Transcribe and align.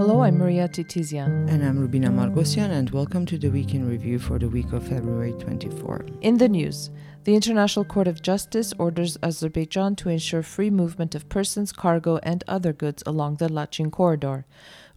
Hello, 0.00 0.22
I'm 0.22 0.38
Maria 0.38 0.66
Titizian. 0.66 1.46
And 1.50 1.62
I'm 1.62 1.78
Rubina 1.78 2.08
Margosian, 2.08 2.70
and 2.70 2.88
welcome 2.88 3.26
to 3.26 3.36
the 3.36 3.50
Week 3.50 3.74
in 3.74 3.86
Review 3.86 4.18
for 4.18 4.38
the 4.38 4.48
week 4.48 4.72
of 4.72 4.88
February 4.88 5.34
24. 5.34 6.06
In 6.22 6.38
the 6.38 6.48
news, 6.48 6.88
the 7.24 7.34
International 7.34 7.84
Court 7.84 8.08
of 8.08 8.22
Justice 8.22 8.72
orders 8.78 9.18
Azerbaijan 9.22 9.96
to 9.96 10.08
ensure 10.08 10.42
free 10.42 10.70
movement 10.70 11.14
of 11.14 11.28
persons, 11.28 11.70
cargo, 11.70 12.18
and 12.22 12.42
other 12.48 12.72
goods 12.72 13.02
along 13.04 13.36
the 13.36 13.48
Lachin 13.50 13.92
corridor. 13.92 14.46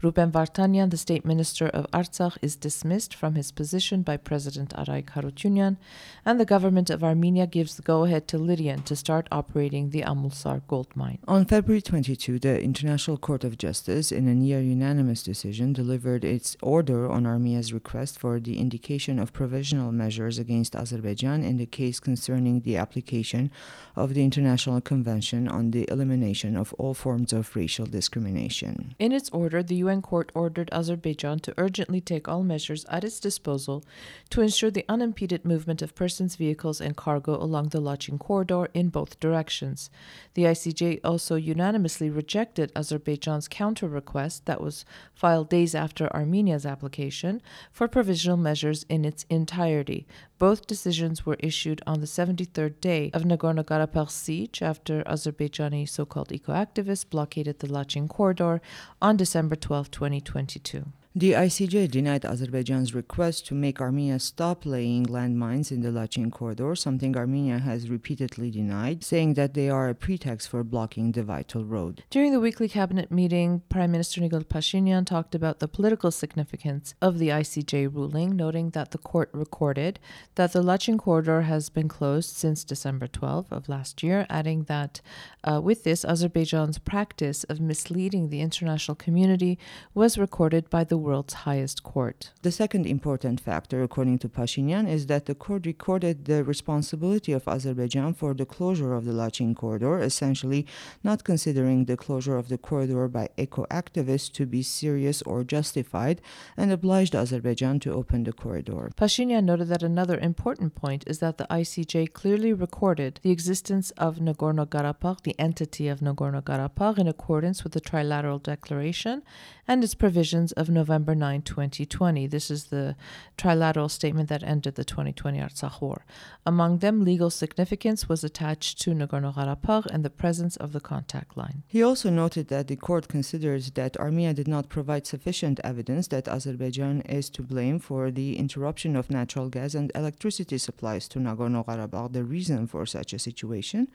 Ruben 0.03 0.33
Vartanian, 0.33 0.89
the 0.89 0.97
state 0.97 1.23
minister 1.23 1.69
of 1.69 1.89
Artsakh, 1.91 2.37
is 2.41 2.57
dismissed 2.57 3.15
from 3.15 3.35
his 3.35 3.53
position 3.53 4.01
by 4.01 4.17
President 4.17 4.73
Araik 4.75 5.05
Harutyunyan, 5.11 5.77
and 6.25 6.37
the 6.37 6.45
government 6.45 6.89
of 6.89 7.05
Armenia 7.05 7.47
gives 7.47 7.77
the 7.77 7.81
go-ahead 7.81 8.27
to 8.27 8.37
Lydian 8.37 8.83
to 8.83 8.97
start 8.97 9.29
operating 9.31 9.91
the 9.91 10.01
Amulsar 10.01 10.61
gold 10.67 10.93
mine. 10.93 11.19
On 11.25 11.45
February 11.45 11.81
22, 11.81 12.37
the 12.37 12.61
International 12.61 13.15
Court 13.15 13.45
of 13.45 13.57
Justice, 13.57 14.11
in 14.11 14.27
a 14.27 14.35
near 14.35 14.59
unanimous 14.59 15.23
decision, 15.23 15.71
delivered 15.71 16.25
its 16.25 16.57
order 16.61 17.09
on 17.09 17.25
Armenia's 17.25 17.71
request 17.71 18.19
for 18.19 18.41
the 18.41 18.59
indication 18.59 19.19
of 19.19 19.31
provisional 19.31 19.93
measures 19.93 20.37
against 20.37 20.75
Azerbaijan 20.75 21.43
in 21.43 21.55
the 21.55 21.65
case 21.65 22.01
concerning 22.01 22.59
the 22.59 22.75
application 22.75 23.49
of 23.95 24.15
the 24.15 24.23
International 24.23 24.81
Convention 24.81 25.47
on 25.47 25.71
the 25.71 25.89
Elimination 25.89 26.57
of 26.57 26.73
All 26.73 26.93
Forms 26.93 27.31
of 27.31 27.55
Racial 27.55 27.85
Discrimination. 27.85 28.95
In 28.99 29.13
its 29.13 29.29
order, 29.29 29.63
the 29.63 29.75
UN 29.75 29.92
UN 29.93 30.01
court 30.01 30.31
ordered 30.33 30.69
Azerbaijan 30.71 31.37
to 31.39 31.53
urgently 31.55 32.01
take 32.01 32.27
all 32.27 32.41
measures 32.41 32.83
at 32.85 33.03
its 33.03 33.19
disposal 33.19 33.83
to 34.31 34.41
ensure 34.41 34.71
the 34.71 34.85
unimpeded 34.89 35.45
movement 35.45 35.83
of 35.83 35.93
persons, 35.93 36.35
vehicles, 36.35 36.81
and 36.81 36.97
cargo 36.97 37.35
along 37.35 37.69
the 37.69 37.79
Lachin 37.79 38.17
corridor 38.17 38.69
in 38.73 38.89
both 38.89 39.19
directions. 39.19 39.91
The 40.33 40.45
ICJ 40.45 41.01
also 41.03 41.35
unanimously 41.35 42.09
rejected 42.09 42.71
Azerbaijan's 42.75 43.47
counter 43.47 43.87
request 43.87 44.47
that 44.47 44.61
was 44.61 44.83
filed 45.13 45.49
days 45.49 45.75
after 45.75 46.11
Armenia's 46.11 46.65
application 46.65 47.39
for 47.71 47.87
provisional 47.87 48.37
measures 48.37 48.87
in 48.89 49.05
its 49.05 49.27
entirety. 49.29 50.07
Both 50.43 50.67
decisions 50.67 51.25
were 51.25 51.37
issued 51.39 51.81
on 51.87 52.01
the 52.01 52.05
73rd 52.05 52.81
day 52.81 53.11
of 53.13 53.23
Nagorno 53.23 53.63
Karabakh 53.63 54.11
siege 54.11 54.61
after 54.61 55.01
Azerbaijani 55.03 55.87
so 55.87 56.05
called 56.05 56.33
eco 56.33 56.51
activists 56.51 57.09
blockaded 57.09 57.59
the 57.59 57.67
Lachin 57.67 58.09
corridor 58.09 58.59
on 59.01 59.15
December 59.15 59.55
12. 59.55 59.89
2022. 59.89 60.83
The 61.15 61.33
ICJ 61.33 61.91
denied 61.91 62.25
Azerbaijan's 62.25 62.95
request 62.95 63.45
to 63.45 63.53
make 63.53 63.79
Armenia 63.79 64.17
stop 64.17 64.65
laying 64.65 65.05
landmines 65.05 65.71
in 65.71 65.81
the 65.81 65.89
Lachin 65.89 66.31
corridor, 66.31 66.73
something 66.73 67.15
Armenia 67.15 67.59
has 67.59 67.87
repeatedly 67.87 68.49
denied, 68.49 69.03
saying 69.03 69.35
that 69.35 69.53
they 69.53 69.69
are 69.69 69.89
a 69.89 69.93
pretext 69.93 70.49
for 70.49 70.63
blocking 70.63 71.11
the 71.11 71.21
vital 71.21 71.65
road. 71.65 72.03
During 72.09 72.31
the 72.31 72.39
weekly 72.39 72.67
cabinet 72.67 73.11
meeting, 73.11 73.61
Prime 73.69 73.91
Minister 73.91 74.21
Nikol 74.21 74.43
Pashinyan 74.43 75.05
talked 75.05 75.35
about 75.35 75.59
the 75.59 75.67
political 75.67 76.09
significance 76.09 76.95
of 76.99 77.19
the 77.19 77.29
ICJ 77.29 77.93
ruling, 77.93 78.35
noting 78.35 78.71
that 78.71 78.89
the 78.89 78.97
court 78.97 79.29
recorded 79.33 79.99
that 80.33 80.53
the 80.53 80.63
Lachin 80.63 80.97
corridor 80.97 81.43
has 81.43 81.69
been 81.69 81.87
closed 81.87 82.35
since 82.35 82.63
December 82.63 83.05
12 83.05 83.53
of 83.53 83.69
last 83.69 84.01
year, 84.01 84.25
adding 84.31 84.63
that 84.63 84.99
uh, 85.43 85.61
with 85.61 85.83
this, 85.83 86.03
Azerbaijan's 86.03 86.79
practice 86.79 87.43
of 87.43 87.61
misleading 87.61 88.29
the 88.29 88.41
international 88.41 88.95
community 88.95 89.59
was 89.93 90.17
recorded 90.17 90.71
by 90.71 90.83
the 90.83 91.02
world's 91.03 91.35
highest 91.47 91.83
court. 91.83 92.31
The 92.41 92.51
second 92.51 92.85
important 92.85 93.39
factor, 93.39 93.83
according 93.83 94.19
to 94.19 94.29
Pashinyan, 94.29 94.89
is 94.89 95.07
that 95.07 95.25
the 95.25 95.35
court 95.35 95.65
recorded 95.65 96.25
the 96.25 96.43
responsibility 96.43 97.31
of 97.33 97.47
Azerbaijan 97.47 98.13
for 98.13 98.33
the 98.33 98.45
closure 98.45 98.93
of 98.93 99.05
the 99.05 99.11
Lachin 99.11 99.55
corridor, 99.55 99.99
essentially 99.99 100.65
not 101.03 101.23
considering 101.23 101.85
the 101.85 101.97
closure 101.97 102.37
of 102.37 102.47
the 102.47 102.57
corridor 102.57 103.07
by 103.07 103.29
eco 103.37 103.65
activists 103.65 104.31
to 104.33 104.45
be 104.45 104.63
serious 104.63 105.21
or 105.23 105.43
justified, 105.43 106.21
and 106.57 106.71
obliged 106.71 107.15
Azerbaijan 107.15 107.79
to 107.81 107.93
open 107.93 108.23
the 108.23 108.33
corridor. 108.33 108.89
Pashinyan 108.95 109.43
noted 109.43 109.67
that 109.67 109.83
another 109.83 110.17
important 110.17 110.75
point 110.75 111.03
is 111.07 111.19
that 111.19 111.37
the 111.37 111.47
ICJ 111.49 112.13
clearly 112.13 112.53
recorded 112.53 113.19
the 113.23 113.31
existence 113.31 113.91
of 113.91 114.17
Nagorno 114.17 114.65
Karabakh, 114.65 115.21
the 115.23 115.35
entity 115.37 115.87
of 115.87 115.99
Nagorno 115.99 116.41
Karabakh, 116.41 116.97
in 116.97 117.07
accordance 117.07 117.63
with 117.63 117.73
the 117.73 117.81
Trilateral 117.81 118.41
Declaration 118.41 119.21
and 119.67 119.83
its 119.83 119.95
provisions 119.95 120.51
of 120.53 120.69
November. 120.69 120.93
November 120.93 121.15
9, 121.15 121.41
2020. 121.41 122.27
This 122.27 122.51
is 122.51 122.65
the 122.65 122.95
trilateral 123.37 123.89
statement 123.89 124.29
that 124.29 124.43
ended 124.43 124.75
the 124.75 124.85
2020 124.85 125.39
Artsakh 125.39 125.81
War. 125.81 126.05
Among 126.45 126.79
them, 126.79 127.03
legal 127.03 127.29
significance 127.29 128.07
was 128.07 128.23
attached 128.23 128.79
to 128.81 128.91
Nagorno 128.91 129.33
Karabakh 129.33 129.87
and 129.87 130.05
the 130.05 130.09
presence 130.09 130.55
of 130.57 130.71
the 130.71 130.79
contact 130.79 131.35
line. 131.35 131.63
He 131.67 131.81
also 131.81 132.09
noted 132.09 132.47
that 132.49 132.67
the 132.67 132.75
court 132.75 133.07
considers 133.07 133.71
that 133.71 133.97
Armenia 133.97 134.33
did 134.33 134.47
not 134.47 134.69
provide 134.69 135.07
sufficient 135.07 135.59
evidence 135.63 136.07
that 136.09 136.27
Azerbaijan 136.27 137.01
is 137.01 137.29
to 137.31 137.41
blame 137.41 137.79
for 137.79 138.11
the 138.11 138.37
interruption 138.37 138.95
of 138.95 139.09
natural 139.09 139.49
gas 139.49 139.73
and 139.73 139.91
electricity 139.95 140.57
supplies 140.57 141.07
to 141.07 141.19
Nagorno 141.19 141.65
Karabakh. 141.65 142.13
The 142.13 142.23
reason 142.23 142.67
for 142.67 142.85
such 142.85 143.13
a 143.13 143.19
situation, 143.19 143.87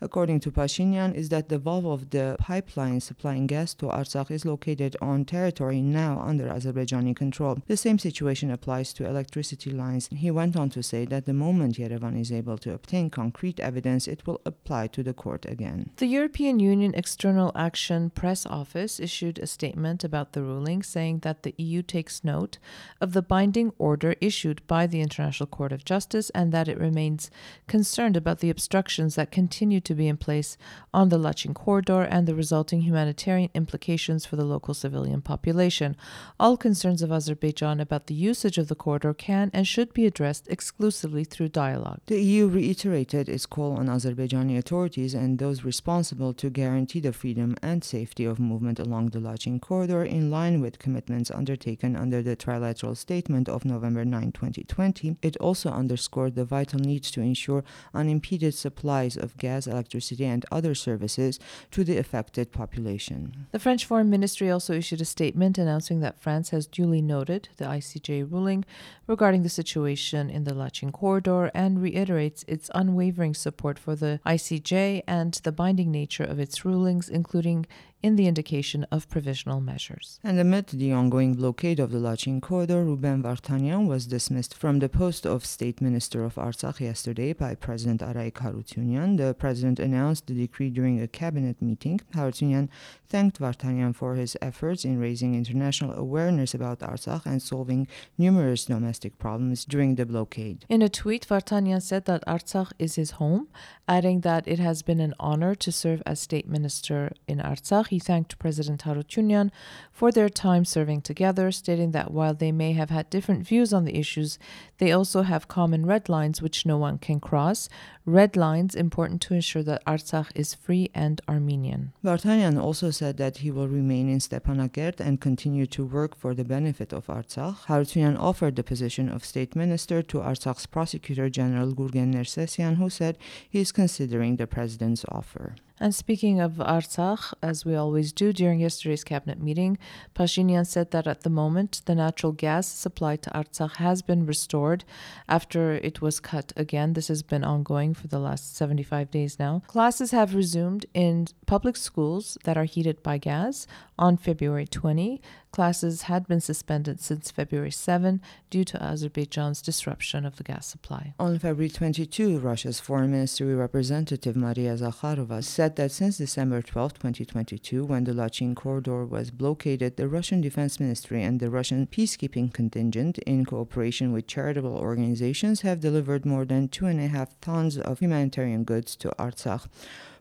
according 0.00 0.40
to 0.40 0.50
Pashinyan, 0.50 1.14
is 1.14 1.28
that 1.28 1.48
the 1.48 1.58
valve 1.58 1.86
of 1.86 2.10
the 2.10 2.36
pipeline 2.38 3.00
supplying 3.00 3.46
gas 3.46 3.74
to 3.74 3.86
Artsakh 3.86 4.30
is 4.30 4.44
located 4.44 4.96
on 5.00 5.24
territory 5.24 5.80
now 5.80 6.20
under 6.20 6.48
Azerbaijani 6.48 7.14
control. 7.16 7.58
The 7.66 7.76
same 7.76 7.98
situation 7.98 8.50
applies 8.50 8.92
to 8.94 9.06
electricity 9.06 9.70
lines. 9.70 10.08
He 10.12 10.30
went 10.30 10.56
on 10.56 10.70
to 10.70 10.82
say 10.82 11.04
that 11.06 11.26
the 11.26 11.32
moment 11.32 11.76
Yerevan 11.76 12.20
is 12.20 12.32
able 12.32 12.58
to 12.58 12.72
obtain 12.74 13.10
concrete 13.10 13.60
evidence, 13.60 14.06
it 14.06 14.26
will 14.26 14.40
apply 14.44 14.88
to 14.88 15.02
the 15.02 15.14
court 15.14 15.44
again. 15.46 15.90
The 15.96 16.06
European 16.06 16.60
Union 16.60 16.94
External 16.94 17.52
Action 17.54 18.10
Press 18.10 18.46
Office 18.46 19.00
issued 19.00 19.38
a 19.38 19.46
statement 19.46 20.04
about 20.04 20.32
the 20.32 20.42
ruling, 20.42 20.82
saying 20.82 21.20
that 21.20 21.42
the 21.42 21.54
EU 21.58 21.82
takes 21.82 22.24
note 22.24 22.58
of 23.00 23.12
the 23.12 23.22
binding 23.22 23.72
order 23.78 24.14
issued 24.20 24.66
by 24.66 24.86
the 24.86 25.00
International 25.00 25.46
Court 25.46 25.72
of 25.72 25.84
Justice 25.84 26.30
and 26.30 26.52
that 26.52 26.68
it 26.68 26.78
remains 26.78 27.30
concerned 27.66 28.16
about 28.16 28.40
the 28.40 28.50
obstructions 28.50 29.14
that 29.14 29.30
continue 29.30 29.80
to 29.88 29.94
be 29.94 30.06
in 30.06 30.16
place 30.16 30.56
on 30.94 31.08
the 31.08 31.18
Lachin 31.18 31.54
corridor 31.54 32.02
and 32.02 32.26
the 32.26 32.34
resulting 32.34 32.82
humanitarian 32.82 33.50
implications 33.54 34.24
for 34.24 34.36
the 34.36 34.44
local 34.44 34.74
civilian 34.74 35.20
population. 35.20 35.96
All 36.38 36.56
concerns 36.56 37.02
of 37.02 37.10
Azerbaijan 37.10 37.80
about 37.80 38.06
the 38.06 38.14
usage 38.14 38.58
of 38.58 38.68
the 38.68 38.74
corridor 38.74 39.14
can 39.14 39.50
and 39.52 39.66
should 39.66 39.92
be 39.92 40.06
addressed 40.06 40.46
exclusively 40.48 41.24
through 41.24 41.48
dialogue. 41.48 42.00
The 42.06 42.20
EU 42.20 42.46
reiterated 42.48 43.28
its 43.28 43.46
call 43.46 43.72
on 43.78 43.86
Azerbaijani 43.86 44.58
authorities 44.58 45.14
and 45.14 45.38
those 45.38 45.64
responsible 45.64 46.32
to 46.34 46.50
guarantee 46.50 47.00
the 47.00 47.12
freedom 47.12 47.56
and 47.62 47.82
safety 47.82 48.24
of 48.24 48.38
movement 48.38 48.78
along 48.78 49.08
the 49.08 49.18
Lachin 49.18 49.60
corridor 49.60 50.04
in 50.04 50.30
line 50.30 50.60
with 50.60 50.78
commitments 50.78 51.30
undertaken 51.30 51.96
under 51.96 52.22
the 52.22 52.36
trilateral 52.36 52.96
statement 52.96 53.48
of 53.48 53.64
November 53.64 54.04
9, 54.04 54.32
2020. 54.32 55.16
It 55.22 55.36
also 55.38 55.70
underscored 55.70 56.34
the 56.34 56.44
vital 56.44 56.78
need 56.78 57.04
to 57.04 57.20
ensure 57.20 57.64
unimpeded 57.94 58.54
supplies 58.54 59.16
of 59.16 59.36
gas, 59.38 59.66
electricity, 59.78 60.24
and 60.24 60.44
other 60.50 60.74
services 60.74 61.38
to 61.70 61.84
the 61.84 61.96
affected 61.96 62.52
population. 62.52 63.46
The 63.52 63.58
French 63.58 63.84
Foreign 63.84 64.10
Ministry 64.10 64.50
also 64.50 64.74
issued 64.74 65.00
a 65.00 65.04
statement 65.04 65.56
announcing 65.56 66.00
that 66.00 66.20
France 66.20 66.50
has 66.50 66.66
duly 66.66 67.00
noted 67.00 67.48
the 67.56 67.64
ICJ 67.64 68.30
ruling 68.30 68.64
regarding 69.06 69.42
the 69.42 69.48
situation 69.48 70.28
in 70.28 70.44
the 70.44 70.54
Lachin 70.54 70.92
corridor 70.92 71.50
and 71.54 71.80
reiterates 71.80 72.44
its 72.48 72.70
unwavering 72.74 73.34
support 73.34 73.78
for 73.78 73.94
the 73.94 74.20
ICJ 74.26 75.02
and 75.06 75.34
the 75.44 75.52
binding 75.52 75.90
nature 75.90 76.24
of 76.24 76.38
its 76.38 76.64
rulings, 76.64 77.08
including 77.08 77.66
in 78.02 78.16
the 78.16 78.26
indication 78.26 78.86
of 78.92 79.08
provisional 79.08 79.60
measures. 79.60 80.20
And 80.22 80.38
amid 80.38 80.68
the 80.68 80.92
ongoing 80.92 81.34
blockade 81.34 81.80
of 81.80 81.90
the 81.90 81.98
Lachin 81.98 82.40
corridor, 82.40 82.84
Ruben 82.84 83.22
Vartanian 83.22 83.88
was 83.88 84.06
dismissed 84.06 84.54
from 84.54 84.78
the 84.78 84.88
post 84.88 85.26
of 85.26 85.44
State 85.44 85.80
Minister 85.80 86.24
of 86.24 86.36
Artsakh 86.36 86.80
yesterday 86.80 87.32
by 87.32 87.54
President 87.54 88.00
Araik 88.00 88.34
Harutyunyan. 88.34 89.16
The 89.16 89.34
president 89.34 89.80
announced 89.80 90.26
the 90.26 90.34
decree 90.34 90.70
during 90.70 91.00
a 91.00 91.08
cabinet 91.08 91.60
meeting. 91.60 92.00
Harutyunyan 92.14 92.68
thanked 93.08 93.40
Vartanian 93.40 93.94
for 93.94 94.14
his 94.14 94.36
efforts 94.40 94.84
in 94.84 95.00
raising 95.00 95.34
international 95.34 95.92
awareness 95.92 96.54
about 96.54 96.80
Artsakh 96.80 97.26
and 97.26 97.42
solving 97.42 97.88
numerous 98.16 98.66
domestic 98.66 99.18
problems 99.18 99.64
during 99.64 99.96
the 99.96 100.06
blockade. 100.06 100.64
In 100.68 100.82
a 100.82 100.88
tweet, 100.88 101.26
Vartanian 101.26 101.82
said 101.82 102.04
that 102.04 102.24
Artsakh 102.26 102.72
is 102.78 102.94
his 102.94 103.12
home, 103.12 103.48
adding 103.88 104.20
that 104.20 104.46
it 104.46 104.58
has 104.58 104.82
been 104.82 105.00
an 105.00 105.14
honor 105.18 105.54
to 105.56 105.72
serve 105.72 106.02
as 106.06 106.20
state 106.20 106.48
minister 106.48 107.12
in 107.26 107.38
Artsakh 107.38 107.87
he 107.88 107.98
thanked 107.98 108.38
President 108.38 108.82
Harutyunyan 108.82 109.50
for 109.92 110.10
their 110.12 110.28
time 110.28 110.64
serving 110.64 111.02
together, 111.02 111.50
stating 111.50 111.92
that 111.92 112.10
while 112.10 112.34
they 112.34 112.52
may 112.52 112.72
have 112.72 112.90
had 112.90 113.10
different 113.10 113.46
views 113.46 113.72
on 113.72 113.84
the 113.84 113.96
issues, 113.96 114.38
they 114.78 114.92
also 114.92 115.22
have 115.22 115.48
common 115.48 115.86
red 115.86 116.08
lines 116.08 116.40
which 116.40 116.64
no 116.64 116.78
one 116.78 116.98
can 116.98 117.20
cross, 117.20 117.68
red 118.04 118.36
lines 118.36 118.74
important 118.74 119.20
to 119.22 119.34
ensure 119.34 119.62
that 119.62 119.84
Artsakh 119.84 120.30
is 120.34 120.54
free 120.54 120.90
and 120.94 121.20
Armenian. 121.28 121.92
Vartanian 122.04 122.60
also 122.60 122.90
said 122.90 123.16
that 123.18 123.38
he 123.38 123.50
will 123.50 123.68
remain 123.68 124.08
in 124.08 124.18
Stepanakert 124.18 125.00
and 125.00 125.20
continue 125.20 125.66
to 125.66 125.84
work 125.84 126.16
for 126.16 126.34
the 126.34 126.44
benefit 126.44 126.92
of 126.92 127.06
Artsakh. 127.06 127.66
Harutyunyan 127.66 128.18
offered 128.18 128.56
the 128.56 128.62
position 128.62 129.08
of 129.08 129.24
state 129.24 129.54
minister 129.54 130.02
to 130.02 130.18
Artsakh's 130.18 130.66
prosecutor 130.66 131.28
general 131.28 131.72
Gurgen 131.72 132.14
Nersesyan, 132.14 132.76
who 132.76 132.88
said 132.88 133.18
he 133.48 133.60
is 133.60 133.72
considering 133.72 134.36
the 134.36 134.46
president's 134.46 135.04
offer. 135.08 135.54
And 135.80 135.94
speaking 135.94 136.40
of 136.40 136.52
Artsakh, 136.54 137.32
as 137.42 137.64
we 137.64 137.74
always 137.74 138.12
do 138.12 138.32
during 138.32 138.60
yesterday's 138.60 139.04
cabinet 139.04 139.40
meeting, 139.40 139.78
Pashinyan 140.14 140.66
said 140.66 140.90
that 140.90 141.06
at 141.06 141.22
the 141.22 141.30
moment 141.30 141.82
the 141.86 141.94
natural 141.94 142.32
gas 142.32 142.66
supply 142.66 143.16
to 143.16 143.30
Artsakh 143.30 143.76
has 143.76 144.02
been 144.02 144.26
restored 144.26 144.84
after 145.28 145.74
it 145.74 146.00
was 146.00 146.20
cut 146.20 146.52
again. 146.56 146.94
This 146.94 147.08
has 147.08 147.22
been 147.22 147.44
ongoing 147.44 147.94
for 147.94 148.08
the 148.08 148.18
last 148.18 148.56
75 148.56 149.10
days 149.10 149.38
now. 149.38 149.62
Classes 149.66 150.10
have 150.10 150.34
resumed 150.34 150.86
in 150.94 151.28
public 151.46 151.76
schools 151.76 152.36
that 152.44 152.56
are 152.56 152.64
heated 152.64 153.02
by 153.02 153.18
gas 153.18 153.66
on 153.98 154.16
February 154.16 154.66
20. 154.66 155.20
Classes 155.50 156.02
had 156.02 156.28
been 156.28 156.40
suspended 156.40 157.00
since 157.00 157.30
February 157.30 157.70
7 157.70 158.20
due 158.50 158.64
to 158.64 158.82
Azerbaijan's 158.82 159.62
disruption 159.62 160.26
of 160.26 160.36
the 160.36 160.44
gas 160.44 160.66
supply. 160.66 161.14
On 161.18 161.38
February 161.38 161.70
22, 161.70 162.38
Russia's 162.38 162.80
Foreign 162.80 163.10
Ministry 163.10 163.54
representative 163.54 164.36
Maria 164.36 164.74
Zakharova 164.74 165.42
said 165.42 165.67
that 165.76 165.90
since 165.90 166.18
December 166.18 166.62
12, 166.62 166.94
2022, 166.94 167.84
when 167.84 168.04
the 168.04 168.12
Lachin 168.12 168.54
corridor 168.54 169.04
was 169.04 169.30
blockaded, 169.30 169.96
the 169.96 170.08
Russian 170.08 170.40
Defense 170.40 170.78
Ministry 170.78 171.22
and 171.22 171.40
the 171.40 171.50
Russian 171.50 171.86
peacekeeping 171.86 172.52
contingent, 172.52 173.18
in 173.18 173.44
cooperation 173.44 174.12
with 174.12 174.26
charitable 174.26 174.76
organizations, 174.76 175.62
have 175.62 175.80
delivered 175.80 176.24
more 176.24 176.44
than 176.44 176.68
two 176.68 176.86
and 176.86 177.00
a 177.00 177.08
half 177.08 177.40
tons 177.40 177.78
of 177.78 177.98
humanitarian 177.98 178.64
goods 178.64 178.96
to 178.96 179.08
Artsakh. 179.18 179.66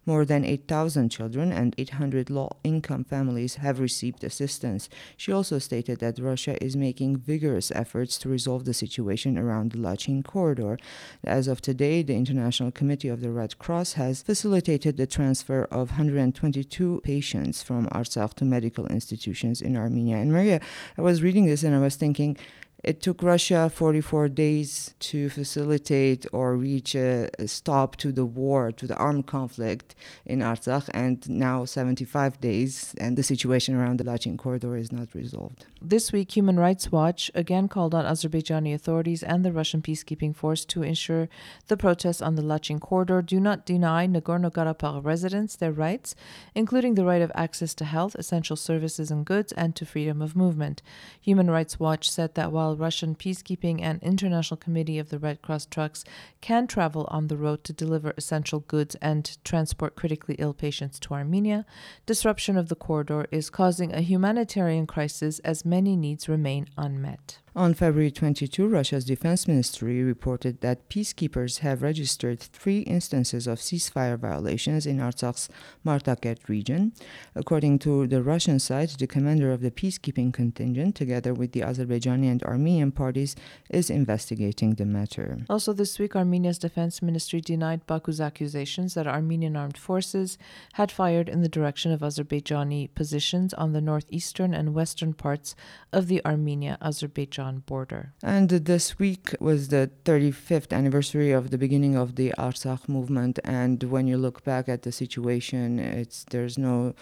More 0.08 0.24
than 0.24 0.46
8,000 0.46 1.10
children 1.10 1.52
and 1.52 1.76
800 1.78 2.30
low 2.30 2.50
income 2.64 3.04
families 3.04 3.56
have 3.56 3.82
received 3.82 4.24
assistance. 4.24 4.88
She 5.18 5.34
also 5.34 5.60
stated 5.60 6.00
that 6.00 6.18
Russia 6.18 6.56
is 6.64 6.78
making 6.78 7.18
vigorous 7.18 7.72
efforts 7.72 8.18
to 8.20 8.30
resolve 8.30 8.64
the 8.64 8.74
situation 8.74 9.38
around 9.38 9.74
the 9.74 9.78
Lachin 9.80 10.24
corridor. 10.24 10.80
As 11.26 11.50
of 11.50 11.60
today, 11.60 12.04
the 12.04 12.16
International 12.16 12.72
Committee 12.72 13.10
of 13.10 13.20
the 13.20 13.32
Red 13.32 13.60
Cross 13.60 13.94
has 13.94 14.22
facilitated 14.22 14.96
the 14.96 15.08
transfer 15.08 15.66
of 15.66 15.90
122 15.90 17.02
patients 17.04 17.62
from 17.62 17.88
Artsakh 17.88 18.34
to 18.36 18.46
medical 18.46 18.88
institutions 18.88 19.62
in 19.62 19.76
Armenia. 19.76 20.16
And 20.16 20.32
Maria, 20.32 20.62
I 20.98 21.02
was 21.02 21.22
reading 21.22 21.48
this 21.48 21.64
and 21.64 21.76
I 21.76 21.80
was 21.80 21.98
thinking, 21.98 22.38
it 22.84 23.02
took 23.02 23.24
Russia 23.24 23.72
44 23.74 24.30
days 24.30 24.94
to 25.00 25.30
facilitate 25.30 26.26
or 26.32 26.56
reach 26.56 26.96
a, 26.96 27.30
stop 27.48 27.96
to 27.98 28.12
the 28.12 28.26
war, 28.26 28.72
to 28.72 28.86
the 28.86 28.96
armed 28.96 29.26
conflict 29.26 29.96
in 30.26 30.40
Artsakh, 30.40 30.88
and 30.94 31.28
now 31.28 31.66
75 31.66 32.40
days, 32.40 32.94
and 33.00 33.18
the 33.18 33.24
situation 33.24 33.76
around 33.76 33.98
the 34.00 34.04
Lachin 34.04 34.38
corridor 34.38 34.78
is 34.78 34.92
not 34.92 35.14
resolved. 35.16 35.66
This 35.82 36.12
week, 36.12 36.36
Human 36.36 36.60
Rights 36.60 36.92
Watch 36.92 37.32
again 37.34 37.68
called 37.68 37.96
on 37.96 38.06
Azerbaijani 38.06 38.74
authorities 38.74 39.24
and 39.24 39.44
the 39.44 39.52
Russian 39.52 39.82
peacekeeping 39.82 40.36
force 40.36 40.64
to 40.66 40.84
ensure 40.84 41.30
the 41.68 41.78
protests 41.78 42.22
on 42.22 42.36
the 42.36 42.42
Lachin 42.42 42.80
corridor 42.80 43.22
do 43.22 43.40
not 43.40 43.66
deny 43.66 44.08
Nagorno 44.08 44.52
Karabakh 44.52 45.04
residents 45.04 45.56
their 45.56 45.72
rights, 45.72 46.16
including 46.56 46.96
the 46.96 47.06
right 47.06 47.22
of 47.22 47.32
access 47.36 47.74
to 47.76 47.86
health, 47.86 48.16
essential 48.16 48.56
services 48.56 49.12
and 49.12 49.26
goods, 49.26 49.52
and 49.54 49.76
to 49.76 49.86
freedom 49.86 50.22
of 50.22 50.36
movement. 50.36 50.82
Human 51.22 51.50
Rights 51.50 51.80
Watch 51.80 52.10
said 52.10 52.36
that 52.36 52.52
while 52.52 52.67
Russian 52.76 53.16
peacekeeping 53.16 53.82
and 53.82 54.02
International 54.02 54.58
Committee 54.58 55.00
of 55.00 55.10
the 55.10 55.20
Red 55.20 55.42
Cross 55.42 55.68
trucks 55.68 56.04
can 56.42 56.68
travel 56.68 57.08
on 57.10 57.28
the 57.28 57.38
road 57.38 57.64
to 57.64 57.74
deliver 57.74 58.14
essential 58.18 58.62
goods 58.62 58.96
and 59.02 59.38
transport 59.44 59.96
critically 59.96 60.36
ill 60.40 60.54
patients 60.54 61.00
to 61.00 61.14
Armenia, 61.14 61.66
disruption 62.06 62.58
of 62.58 62.70
the 62.70 62.76
corridor 62.76 63.28
is 63.32 63.50
causing 63.50 63.94
a 63.94 64.02
humanitarian 64.02 64.88
crisis 64.88 65.40
as 65.40 65.66
many 65.66 65.96
needs 65.96 66.28
remain 66.28 66.68
unmet. 66.78 67.40
On 67.58 67.74
February 67.74 68.12
22, 68.12 68.68
Russia's 68.68 69.04
defense 69.04 69.48
ministry 69.48 70.04
reported 70.04 70.62
that 70.62 70.88
peacekeepers 70.90 71.62
have 71.62 71.82
registered 71.82 72.40
three 72.40 72.82
instances 72.82 73.48
of 73.48 73.58
ceasefire 73.58 74.16
violations 74.16 74.86
in 74.86 75.00
Artsakh's 75.00 75.50
Martakert 75.84 76.48
region. 76.48 76.94
According 77.34 77.80
to 77.80 78.06
the 78.06 78.22
Russian 78.22 78.60
side, 78.60 78.90
the 78.90 79.08
commander 79.08 79.52
of 79.52 79.62
the 79.62 79.72
peacekeeping 79.72 80.32
contingent, 80.34 80.94
together 80.94 81.34
with 81.34 81.54
the 81.54 81.62
Azerbaijani 81.62 82.30
and 82.30 82.44
Armenian 82.44 82.92
parties, 82.92 83.36
is 83.72 83.90
investigating 83.90 84.76
the 84.76 84.86
matter. 84.86 85.40
Also, 85.50 85.74
this 85.74 85.98
week, 85.98 86.16
Armenia's 86.16 86.60
defense 86.60 87.02
ministry 87.02 87.42
denied 87.42 87.88
Baku's 87.88 88.22
accusations 88.22 88.94
that 88.94 89.08
Armenian 89.08 89.56
armed 89.56 89.80
forces 89.80 90.38
had 90.74 90.92
fired 90.92 91.28
in 91.28 91.42
the 91.42 91.50
direction 91.50 91.92
of 91.92 92.02
Azerbaijani 92.02 92.94
positions 92.94 93.52
on 93.56 93.74
the 93.74 93.82
northeastern 93.82 94.54
and 94.54 94.76
western 94.76 95.14
parts 95.14 95.56
of 95.92 96.06
the 96.06 96.24
Armenia 96.24 96.78
Azerbaijan 96.84 97.47
border. 97.56 98.14
And 98.22 98.50
this 98.50 99.00
week 99.00 99.36
was 99.40 99.70
the 99.70 99.90
35th 100.06 100.72
anniversary 100.72 101.32
of 101.32 101.50
the 101.52 101.58
beginning 101.58 101.96
of 101.96 102.16
the 102.16 102.34
Artsakh 102.38 102.88
movement. 102.88 103.40
And 103.44 103.84
when 103.84 104.08
you 104.08 104.18
look 104.18 104.44
back 104.44 104.70
at 104.70 104.84
the 104.84 104.92
situation, 104.92 105.80
it's 105.80 106.26
there's 106.30 106.58
no 106.58 106.94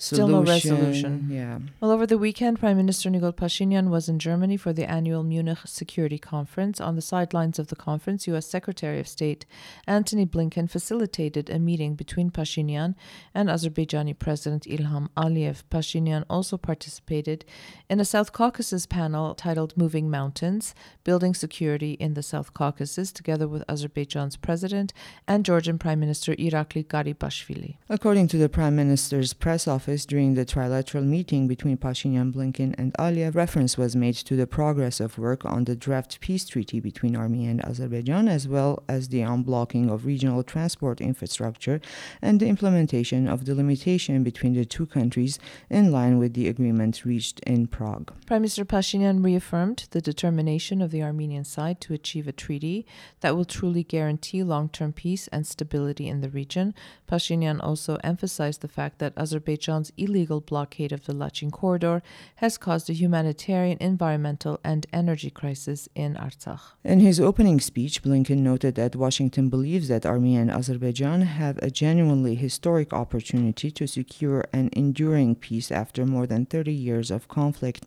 Still 0.00 0.28
no 0.28 0.44
resolution. 0.44 1.28
Yeah. 1.28 1.58
Well, 1.80 1.90
over 1.90 2.06
the 2.06 2.18
weekend, 2.18 2.60
Prime 2.60 2.76
Minister 2.76 3.10
Nikol 3.10 3.34
Pashinyan 3.34 3.88
was 3.88 4.08
in 4.08 4.20
Germany 4.20 4.56
for 4.56 4.72
the 4.72 4.88
annual 4.88 5.24
Munich 5.24 5.58
Security 5.64 6.18
Conference. 6.18 6.80
On 6.80 6.94
the 6.94 7.02
sidelines 7.02 7.58
of 7.58 7.66
the 7.66 7.74
conference, 7.74 8.28
U.S. 8.28 8.46
Secretary 8.46 9.00
of 9.00 9.08
State 9.08 9.44
Antony 9.88 10.24
Blinken 10.24 10.70
facilitated 10.70 11.50
a 11.50 11.58
meeting 11.58 11.96
between 11.96 12.30
Pashinyan 12.30 12.94
and 13.34 13.48
Azerbaijani 13.48 14.16
President 14.16 14.62
Ilham 14.64 15.08
Aliyev. 15.16 15.64
Pashinyan 15.68 16.24
also 16.30 16.56
participated 16.56 17.44
in 17.90 17.98
a 17.98 18.04
South 18.04 18.32
Caucasus 18.32 18.86
panel 18.86 19.34
titled 19.34 19.76
Moving 19.88 20.10
Mountains 20.10 20.74
Building 21.02 21.32
Security 21.32 21.92
in 21.92 22.12
the 22.12 22.22
South 22.22 22.52
Caucasus, 22.52 23.10
together 23.10 23.48
with 23.48 23.64
Azerbaijan's 23.70 24.36
president 24.36 24.92
and 25.26 25.46
Georgian 25.46 25.78
Prime 25.78 25.98
Minister 25.98 26.34
Irakli 26.34 26.84
Garibashvili. 26.84 27.78
According 27.88 28.28
to 28.28 28.36
the 28.36 28.50
Prime 28.50 28.76
Minister's 28.76 29.32
press 29.32 29.66
office, 29.66 30.04
during 30.04 30.34
the 30.34 30.44
trilateral 30.44 31.06
meeting 31.06 31.48
between 31.48 31.78
Pashinyan, 31.78 32.34
Blinken, 32.34 32.74
and 32.76 32.92
Aliyev, 32.98 33.34
reference 33.34 33.78
was 33.78 33.96
made 33.96 34.16
to 34.16 34.36
the 34.36 34.46
progress 34.46 35.00
of 35.00 35.16
work 35.16 35.46
on 35.46 35.64
the 35.64 35.74
draft 35.74 36.20
peace 36.20 36.44
treaty 36.44 36.80
between 36.80 37.16
Armenia 37.16 37.48
and 37.48 37.64
Azerbaijan, 37.64 38.28
as 38.28 38.46
well 38.46 38.82
as 38.90 39.08
the 39.08 39.20
unblocking 39.20 39.90
of 39.90 40.04
regional 40.04 40.42
transport 40.42 41.00
infrastructure 41.00 41.80
and 42.20 42.40
the 42.40 42.48
implementation 42.48 43.26
of 43.26 43.44
delimitation 43.44 44.22
between 44.22 44.52
the 44.52 44.66
two 44.66 44.84
countries 44.84 45.38
in 45.70 45.90
line 45.90 46.18
with 46.18 46.34
the 46.34 46.46
agreement 46.46 47.06
reached 47.06 47.40
in 47.46 47.66
Prague. 47.66 48.12
Prime 48.26 48.42
Minister 48.42 48.66
Pashinyan 48.66 49.24
reaffirmed 49.24 49.77
the 49.90 50.00
determination 50.00 50.82
of 50.82 50.90
the 50.90 51.02
Armenian 51.02 51.44
side 51.44 51.80
to 51.82 51.94
achieve 51.94 52.28
a 52.28 52.32
treaty 52.32 52.86
that 53.20 53.36
will 53.36 53.44
truly 53.44 53.82
guarantee 53.82 54.42
long 54.42 54.68
term 54.68 54.92
peace 54.92 55.28
and 55.28 55.46
stability 55.46 56.08
in 56.08 56.20
the 56.20 56.28
region. 56.28 56.74
Pashinyan 57.10 57.60
also 57.62 57.98
emphasized 58.04 58.60
the 58.60 58.68
fact 58.68 58.98
that 58.98 59.14
Azerbaijan's 59.16 59.92
illegal 59.96 60.40
blockade 60.40 60.92
of 60.92 61.04
the 61.06 61.12
Lachin 61.12 61.50
corridor 61.50 62.02
has 62.36 62.58
caused 62.58 62.90
a 62.90 62.92
humanitarian, 62.92 63.78
environmental, 63.80 64.60
and 64.64 64.86
energy 64.92 65.30
crisis 65.30 65.88
in 65.94 66.14
Artsakh. 66.14 66.60
In 66.84 67.00
his 67.00 67.20
opening 67.20 67.60
speech, 67.60 68.02
Blinken 68.02 68.38
noted 68.38 68.74
that 68.74 68.96
Washington 68.96 69.48
believes 69.48 69.88
that 69.88 70.06
Armenia 70.06 70.40
and 70.40 70.50
Azerbaijan 70.50 71.22
have 71.22 71.58
a 71.58 71.70
genuinely 71.70 72.34
historic 72.34 72.92
opportunity 72.92 73.70
to 73.70 73.86
secure 73.86 74.44
an 74.52 74.70
enduring 74.72 75.34
peace 75.34 75.70
after 75.70 76.04
more 76.06 76.26
than 76.26 76.46
30 76.46 76.72
years 76.72 77.10
of 77.10 77.28
conflict. 77.28 77.84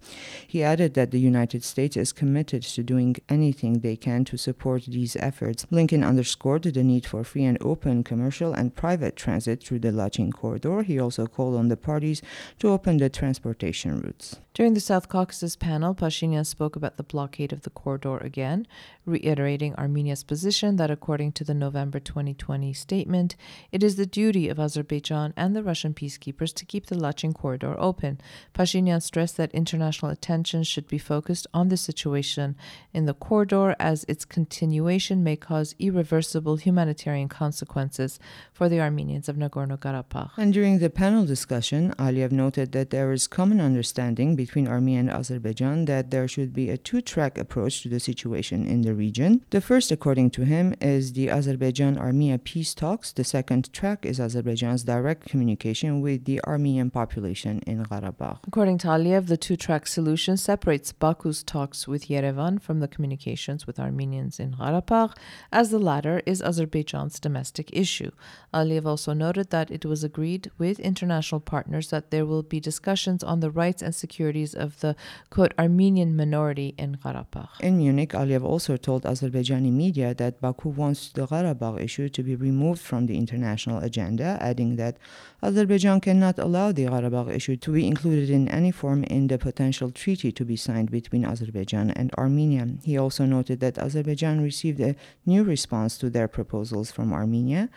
He 0.48 0.64
added 0.64 0.94
that 0.94 1.12
the 1.12 1.20
United 1.20 1.64
States 1.72 1.98
is 1.98 2.12
committed 2.12 2.62
to 2.64 2.84
doing 2.84 3.16
anything 3.30 3.80
they 3.80 3.96
can 3.96 4.26
to 4.26 4.38
support 4.38 4.84
these 4.84 5.16
efforts. 5.16 5.66
Blinken 5.72 6.06
underscored 6.06 6.64
the 6.64 6.84
need 6.84 7.06
for 7.06 7.24
free 7.24 7.46
and 7.46 7.58
open 7.62 8.04
commercial 8.04 8.54
and 8.54 8.76
private 8.76 9.16
transit 9.16 9.64
through 9.64 9.80
the 9.80 9.92
Lachin 9.92 10.32
corridor. 10.32 10.84
He 10.84 11.00
also 11.00 11.26
called 11.28 11.56
on 11.56 11.70
the 11.70 11.78
parties 11.78 12.22
to 12.60 12.68
open 12.70 12.98
the 12.98 13.10
transportation 13.10 14.02
routes. 14.02 14.40
During 14.54 14.74
the 14.74 14.82
South 14.82 15.08
Caucasus 15.08 15.56
panel, 15.56 15.96
Pashinyan 15.96 16.46
spoke 16.46 16.76
about 16.76 16.98
the 16.98 17.04
blockade 17.04 17.54
of 17.54 17.62
the 17.62 17.70
corridor 17.70 18.18
again, 18.18 18.68
reiterating 19.06 19.74
Armenia's 19.76 20.26
position 20.26 20.76
that 20.76 20.92
according 20.92 21.32
to 21.34 21.46
the 21.46 21.54
November 21.54 22.02
2020 22.02 22.74
statement, 22.74 23.38
it 23.72 23.82
is 23.82 23.96
the 23.96 24.06
duty 24.06 24.50
of 24.50 24.60
Azerbaijan 24.60 25.34
and 25.38 25.56
the 25.56 25.64
Russian 25.64 25.94
peacekeepers 25.94 26.54
to 26.56 26.66
keep 26.66 26.88
the 26.88 26.98
Lachin 26.98 27.34
corridor 27.34 27.78
open. 27.80 28.20
Pashinyan 28.54 29.02
stressed 29.02 29.38
that 29.38 29.54
international 29.54 30.12
attention 30.12 30.64
should 30.64 30.90
be 30.90 30.98
focused 30.98 31.48
on 31.54 31.70
the 31.70 31.78
situation 31.78 32.58
in 32.94 33.06
the 33.06 33.14
corridor 33.14 33.74
as 33.80 34.04
its 34.10 34.26
continuation 34.26 35.24
may 35.24 35.38
cause 35.38 35.76
irreversible 35.80 36.58
humanitarian 36.58 37.30
consequences 37.30 38.20
for 38.52 38.68
the 38.68 38.82
Armenians 38.82 39.30
of 39.30 39.38
Nagorno-Karabakh. 39.38 40.32
And 40.36 40.54
during 40.54 40.80
the 40.80 40.90
panel 40.90 41.26
discussion, 41.26 41.94
Aliyev 41.98 42.34
noted 42.34 42.74
that 42.74 42.90
there 42.90 43.14
is 43.14 43.28
common 43.28 43.62
understanding 43.62 44.36
between 44.46 44.68
Armenia 44.68 45.00
and 45.02 45.10
Azerbaijan 45.10 45.86
that 45.86 46.12
there 46.12 46.28
should 46.28 46.52
be 46.54 46.70
a 46.70 46.78
two 46.78 47.02
track 47.02 47.38
approach 47.38 47.74
to 47.82 47.90
the 47.90 48.00
situation 48.00 48.60
in 48.74 48.82
the 48.82 48.94
region. 49.06 49.32
The 49.52 49.62
first, 49.62 49.92
according 49.92 50.32
to 50.32 50.42
him, 50.54 50.66
is 50.82 51.14
the 51.14 51.30
Azerbaijan 51.30 51.98
Armenia 51.98 52.38
peace 52.40 52.74
talks. 52.74 53.12
The 53.12 53.24
second 53.24 53.72
track 53.72 54.00
is 54.12 54.20
Azerbaijan's 54.20 54.84
direct 54.84 55.30
communication 55.32 56.02
with 56.02 56.26
the 56.26 56.38
Armenian 56.54 56.90
population 56.90 57.54
in 57.72 57.86
Karabakh. 57.86 58.40
According 58.48 58.78
to 58.80 58.88
Aliyev, 58.88 59.28
the 59.28 59.38
two 59.46 59.58
track 59.66 59.84
solution 59.88 60.38
separates 60.38 60.92
Baku's 60.92 61.44
talks 61.44 61.88
with 61.88 62.08
Yerevan 62.08 62.62
from 62.62 62.80
the 62.80 62.88
communications 62.88 63.68
with 63.68 63.80
Armenians 63.80 64.40
in 64.40 64.56
Karabakh, 64.56 65.16
as 65.52 65.70
the 65.70 65.80
latter 65.92 66.22
is 66.26 66.42
Azerbaijan's 66.42 67.20
domestic 67.20 67.70
issue. 67.72 68.12
Aliyev 68.54 68.86
also 68.86 69.14
noted 69.14 69.52
that 69.52 69.70
it 69.70 69.86
was 69.86 70.04
agreed 70.04 70.50
with 70.58 70.80
international 70.80 71.42
partners 71.42 71.90
that 71.90 72.12
there 72.12 72.26
will 72.26 72.44
be 72.44 72.60
discussions 72.60 73.24
on 73.24 73.40
the 73.40 73.52
rights 73.52 73.82
and 73.82 73.94
securities 74.32 74.56
of 74.56 74.80
the 74.80 74.96
quote 75.30 75.54
Armenian 75.60 76.16
minority 76.16 76.74
in 76.78 76.98
Karabakh. 76.98 77.50
In 77.60 77.78
Munich, 77.78 78.12
Aliyev 78.14 78.44
also 78.44 78.78
told 78.78 79.04
Azerbaijani 79.04 79.72
media 79.72 80.14
that 80.16 80.40
Baku 80.42 80.70
wants 80.70 81.10
the 81.10 81.28
Karabakh 81.28 81.82
issue 81.82 82.10
to 82.10 82.24
be 82.24 82.36
removed 82.36 82.82
from 82.82 83.08
the 83.08 83.18
international 83.18 83.80
agenda, 83.80 84.38
adding 84.40 84.78
that 84.78 84.98
Azerbaijan 85.44 86.00
cannot 86.02 86.40
allow 86.40 86.72
the 86.72 86.86
Karabakh 86.86 87.36
issue 87.36 87.58
to 87.58 87.72
be 87.74 87.88
included 87.88 88.30
in 88.30 88.48
any 88.48 88.72
form 88.72 89.04
in 89.04 89.28
the 89.28 89.38
potential 89.38 89.92
treaty 89.92 90.32
to 90.32 90.46
be 90.46 90.56
signed 90.56 90.90
between 90.92 91.26
Azerbaijan 91.26 91.92
and 91.92 92.14
Armenia. 92.18 92.68
He 92.84 92.98
also 92.98 93.26
noted 93.26 93.60
that 93.60 93.78
Azerbaijan 93.78 94.42
received 94.42 94.80
a 94.80 94.96
new 95.26 95.44
response 95.44 95.98
to 95.98 96.10
their 96.10 96.28
proposals 96.28 96.92
from 96.92 97.14
Armenia 97.14 97.70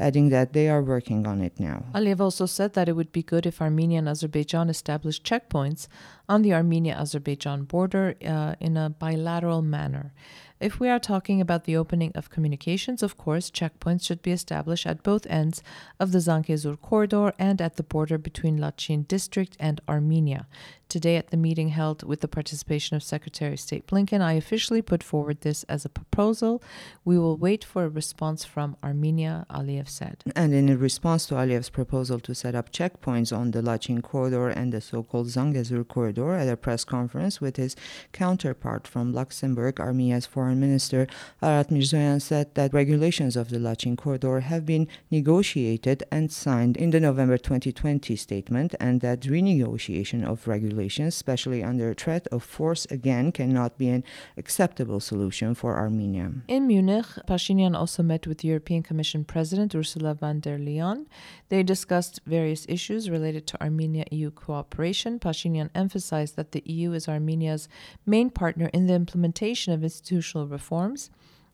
adding 0.00 0.30
that 0.30 0.52
they 0.52 0.68
are 0.68 0.82
working 0.82 1.26
on 1.26 1.40
it 1.40 1.60
now. 1.60 1.84
Aliyev 1.94 2.20
also 2.20 2.46
said 2.46 2.72
that 2.74 2.88
it 2.88 2.96
would 2.96 3.12
be 3.12 3.22
good 3.22 3.46
if 3.46 3.60
Armenia 3.60 3.98
and 3.98 4.08
Azerbaijan 4.08 4.68
established 4.70 5.24
checkpoints 5.24 5.86
on 6.28 6.42
the 6.42 6.54
Armenia 6.54 6.94
Azerbaijan 6.94 7.64
border 7.64 8.14
uh, 8.24 8.54
in 8.60 8.76
a 8.76 8.90
bilateral 8.90 9.62
manner. 9.62 10.12
If 10.60 10.78
we 10.78 10.90
are 10.90 10.98
talking 10.98 11.40
about 11.40 11.64
the 11.64 11.74
opening 11.74 12.12
of 12.14 12.28
communications, 12.28 13.02
of 13.02 13.16
course, 13.16 13.50
checkpoints 13.50 14.04
should 14.04 14.20
be 14.20 14.30
established 14.30 14.86
at 14.86 15.02
both 15.02 15.26
ends 15.26 15.62
of 15.98 16.12
the 16.12 16.18
Zangezur 16.18 16.78
corridor 16.78 17.32
and 17.38 17.62
at 17.62 17.76
the 17.76 17.82
border 17.82 18.18
between 18.18 18.58
Lachin 18.58 19.08
district 19.08 19.56
and 19.58 19.80
Armenia. 19.88 20.46
Today, 20.90 21.16
at 21.16 21.30
the 21.30 21.36
meeting 21.36 21.68
held 21.68 22.02
with 22.02 22.20
the 22.20 22.26
participation 22.26 22.96
of 22.96 23.04
Secretary 23.04 23.52
of 23.52 23.60
State 23.60 23.86
Blinken, 23.86 24.20
I 24.20 24.32
officially 24.32 24.82
put 24.82 25.04
forward 25.04 25.42
this 25.42 25.62
as 25.68 25.84
a 25.84 25.88
proposal. 25.88 26.60
We 27.04 27.16
will 27.16 27.36
wait 27.36 27.62
for 27.62 27.84
a 27.84 27.88
response 27.88 28.44
from 28.44 28.76
Armenia, 28.82 29.46
Aliyev 29.48 29.88
said. 29.88 30.24
And 30.34 30.52
in 30.52 30.76
response 30.80 31.26
to 31.26 31.34
Aliyev's 31.34 31.70
proposal 31.70 32.18
to 32.18 32.34
set 32.34 32.56
up 32.56 32.72
checkpoints 32.72 33.34
on 33.34 33.52
the 33.52 33.62
Lachin 33.62 34.02
corridor 34.02 34.48
and 34.48 34.72
the 34.72 34.80
so 34.80 35.04
called 35.04 35.28
Zangezur 35.28 35.86
corridor 35.86 36.34
at 36.34 36.48
a 36.48 36.56
press 36.56 36.84
conference 36.84 37.40
with 37.40 37.56
his 37.56 37.76
counterpart 38.10 38.88
from 38.88 39.12
Luxembourg, 39.12 39.78
Armenia's 39.78 40.26
foreign 40.50 40.60
minister 40.60 41.06
Ararat 41.42 41.68
Mirzoyan 41.68 42.20
said 42.20 42.52
that 42.56 42.74
regulations 42.74 43.36
of 43.36 43.50
the 43.50 43.58
Lachin 43.58 43.96
corridor 43.96 44.40
have 44.40 44.66
been 44.66 44.88
negotiated 45.08 46.02
and 46.10 46.32
signed 46.32 46.76
in 46.76 46.90
the 46.90 46.98
November 46.98 47.38
2020 47.38 48.16
statement 48.16 48.74
and 48.80 49.00
that 49.00 49.20
renegotiation 49.20 50.26
of 50.26 50.48
regulations 50.48 51.14
especially 51.14 51.62
under 51.62 51.94
threat 51.94 52.26
of 52.32 52.42
force, 52.42 52.84
again 52.90 53.30
cannot 53.30 53.78
be 53.78 53.88
an 53.88 54.02
acceptable 54.36 54.98
solution 54.98 55.54
for 55.54 55.76
Armenia. 55.76 56.32
In 56.48 56.66
Munich, 56.66 57.06
Pashinyan 57.28 57.76
also 57.76 58.02
met 58.02 58.26
with 58.26 58.44
European 58.44 58.82
Commission 58.82 59.24
President 59.24 59.72
Ursula 59.76 60.14
von 60.14 60.40
der 60.40 60.58
Leyen. 60.58 61.06
They 61.48 61.62
discussed 61.62 62.20
various 62.26 62.66
issues 62.68 63.08
related 63.08 63.46
to 63.46 63.62
Armenia 63.62 64.04
EU 64.10 64.32
cooperation. 64.32 65.20
Pashinyan 65.20 65.70
emphasized 65.76 66.34
that 66.34 66.50
the 66.50 66.62
EU 66.66 66.92
is 66.92 67.08
Armenia's 67.08 67.68
main 68.04 68.30
partner 68.30 68.68
in 68.72 68.88
the 68.88 68.94
implementation 68.94 69.72
of 69.72 69.84
institutional 69.84 70.39
reforms 70.46 71.10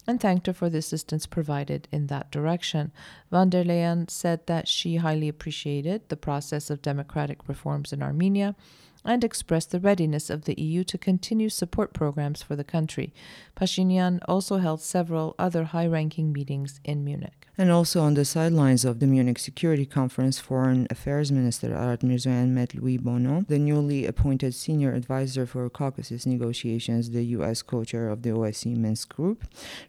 and 0.06 0.20
thanked 0.20 0.46
her 0.46 0.52
for 0.52 0.70
the 0.70 0.78
assistance 0.78 1.26
provided 1.26 1.88
in 1.90 2.06
that 2.06 2.30
direction. 2.30 2.92
Von 3.30 3.50
der 3.50 3.64
Leyen 3.64 4.08
said 4.08 4.46
that 4.46 4.68
she 4.68 4.96
highly 4.96 5.28
appreciated 5.28 6.08
the 6.08 6.16
process 6.16 6.70
of 6.70 6.82
democratic 6.82 7.48
reforms 7.48 7.92
in 7.92 8.02
Armenia 8.02 8.54
and 9.04 9.22
expressed 9.22 9.70
the 9.70 9.80
readiness 9.80 10.30
of 10.30 10.44
the 10.44 10.60
EU 10.60 10.84
to 10.84 10.98
continue 10.98 11.48
support 11.48 11.92
programs 11.92 12.42
for 12.42 12.56
the 12.56 12.64
country. 12.64 13.14
Pashinyan 13.56 14.20
also 14.26 14.58
held 14.58 14.80
several 14.80 15.34
other 15.38 15.64
high 15.64 15.86
ranking 15.86 16.32
meetings 16.32 16.80
in 16.84 17.04
Munich. 17.04 17.45
And 17.58 17.70
also 17.70 18.02
on 18.02 18.12
the 18.12 18.26
sidelines 18.26 18.84
of 18.84 19.00
the 19.00 19.06
Munich 19.06 19.38
Security 19.38 19.86
Conference, 19.86 20.38
Foreign 20.38 20.86
Affairs 20.90 21.32
Minister 21.32 21.72
Ararat 21.72 22.00
Mirzoyan 22.00 22.48
met 22.48 22.74
Louis 22.74 22.98
Bono, 22.98 23.46
the 23.48 23.58
newly 23.58 24.04
appointed 24.04 24.54
senior 24.54 24.92
advisor 24.92 25.46
for 25.46 25.70
Caucasus 25.70 26.26
negotiations, 26.26 27.12
the 27.12 27.24
U.S. 27.36 27.62
co-chair 27.62 28.10
of 28.10 28.20
the 28.20 28.28
OSCE 28.28 28.76
Minsk 28.76 29.14
Group. 29.16 29.44